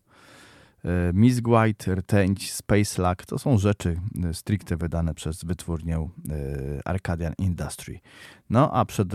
Miss 1.13 1.41
White, 1.45 1.95
Rtęć, 1.95 2.53
Space 2.53 3.09
Luck 3.09 3.25
to 3.25 3.39
są 3.39 3.57
rzeczy 3.57 3.99
e, 4.23 4.33
stricte 4.33 4.77
wydane 4.77 5.13
przez 5.13 5.43
wytwórnię 5.43 5.97
e, 5.97 6.07
Arcadian 6.85 7.33
Industry. 7.37 7.99
No 8.49 8.71
a 8.71 8.85
przed 8.85 9.09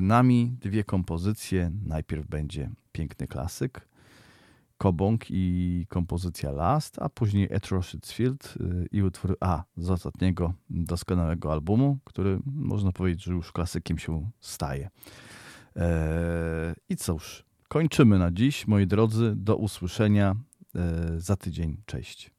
nami 0.00 0.56
dwie 0.60 0.84
kompozycje. 0.84 1.70
Najpierw 1.86 2.26
będzie 2.26 2.70
piękny 2.92 3.26
klasyk 3.26 3.88
Kobong 4.78 5.24
i 5.30 5.86
kompozycja 5.88 6.50
Last, 6.50 6.98
a 6.98 7.08
później 7.08 7.54
Atrocious 7.54 8.12
Field 8.12 8.54
i 8.92 9.02
utwór 9.02 9.36
A 9.40 9.64
z 9.76 9.90
ostatniego 9.90 10.54
doskonałego 10.70 11.52
albumu, 11.52 11.98
który 12.04 12.38
można 12.46 12.92
powiedzieć, 12.92 13.24
że 13.24 13.32
już 13.32 13.52
klasykiem 13.52 13.98
się 13.98 14.30
staje. 14.40 14.90
I 16.88 16.96
cóż, 16.96 17.44
kończymy 17.68 18.18
na 18.18 18.30
dziś, 18.30 18.66
moi 18.66 18.86
drodzy. 18.86 19.32
Do 19.36 19.56
usłyszenia 19.56 20.30
e, 20.30 20.49
za 21.16 21.36
tydzień. 21.36 21.82
Cześć. 21.86 22.30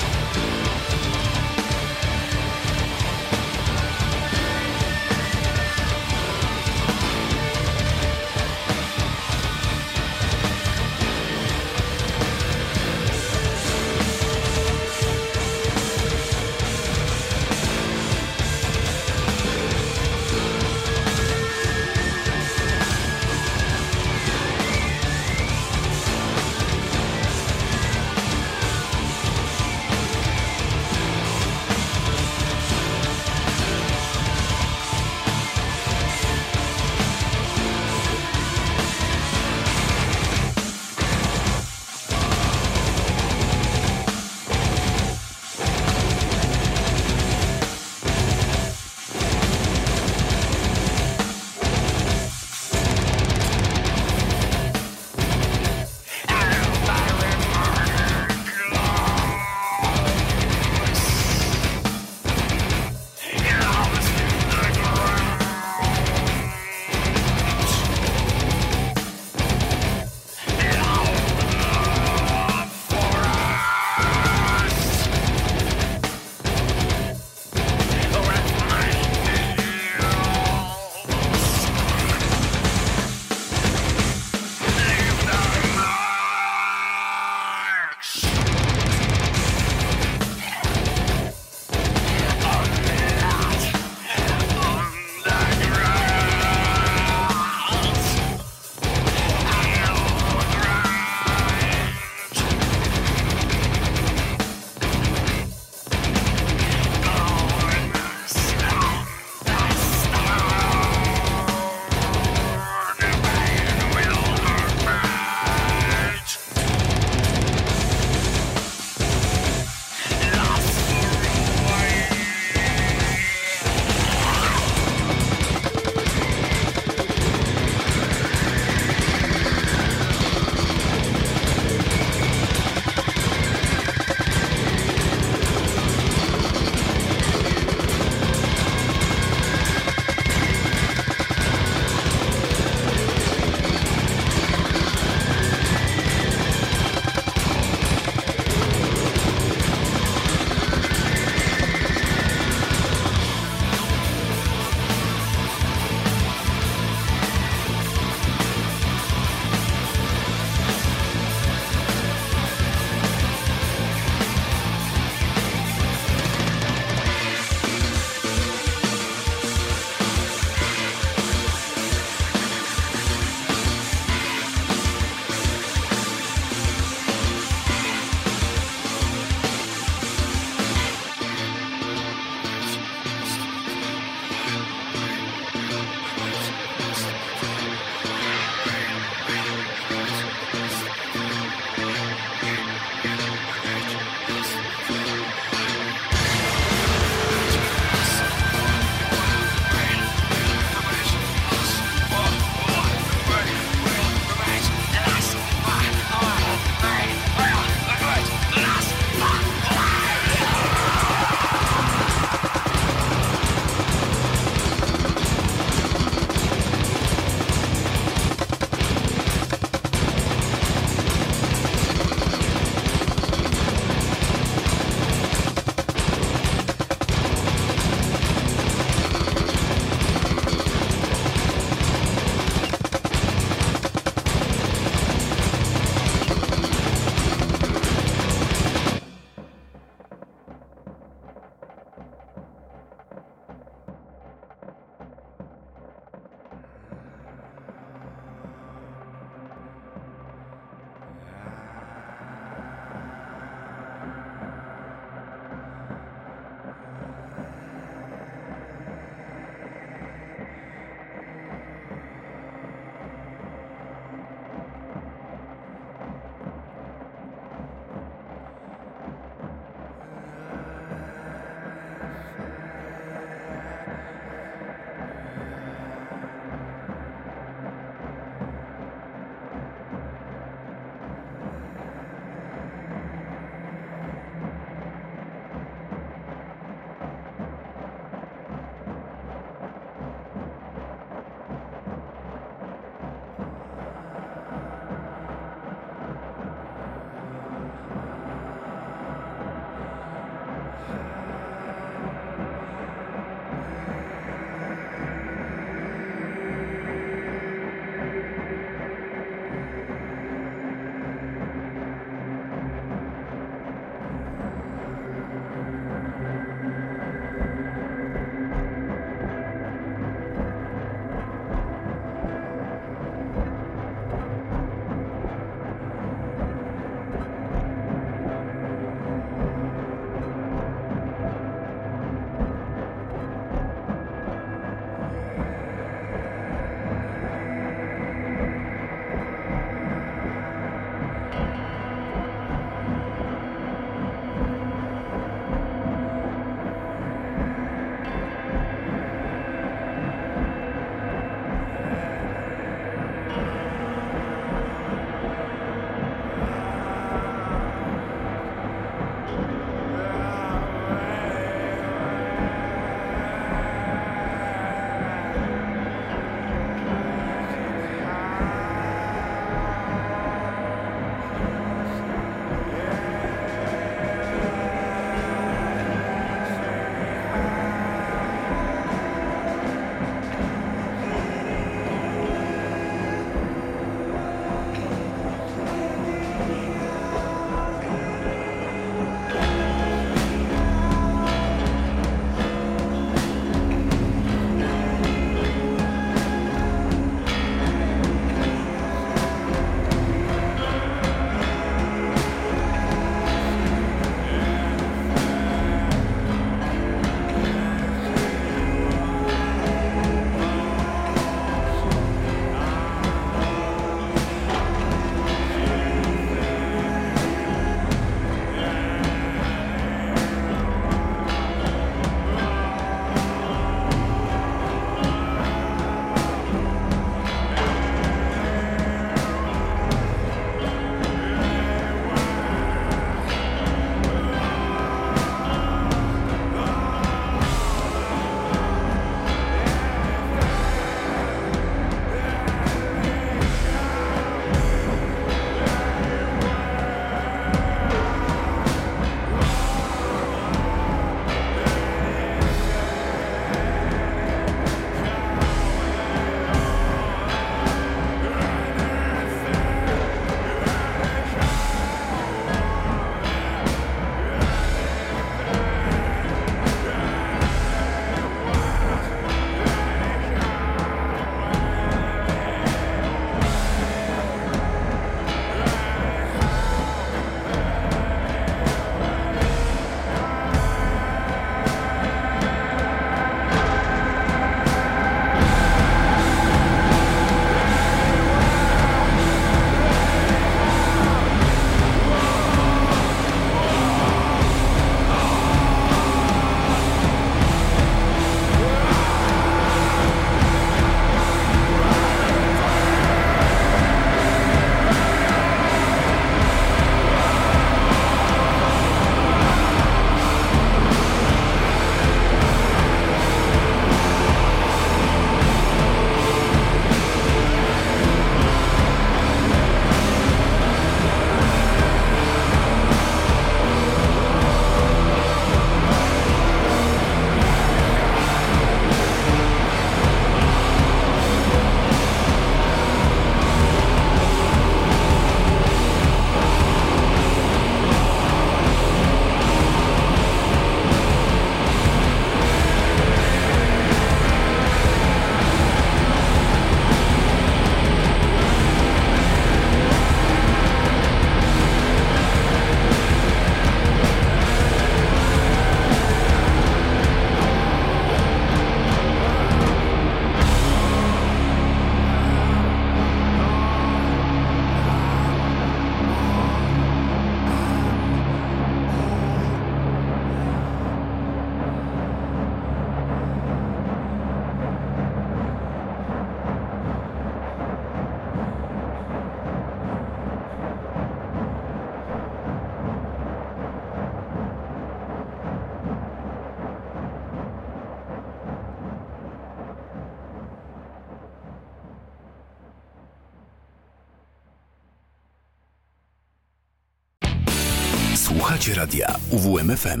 UWMFM. 599.48 600.00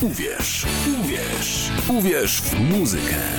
Uwierz, 0.00 0.66
uwierz, 1.00 1.70
uwierz 1.88 2.40
w 2.40 2.60
muzykę. 2.60 3.35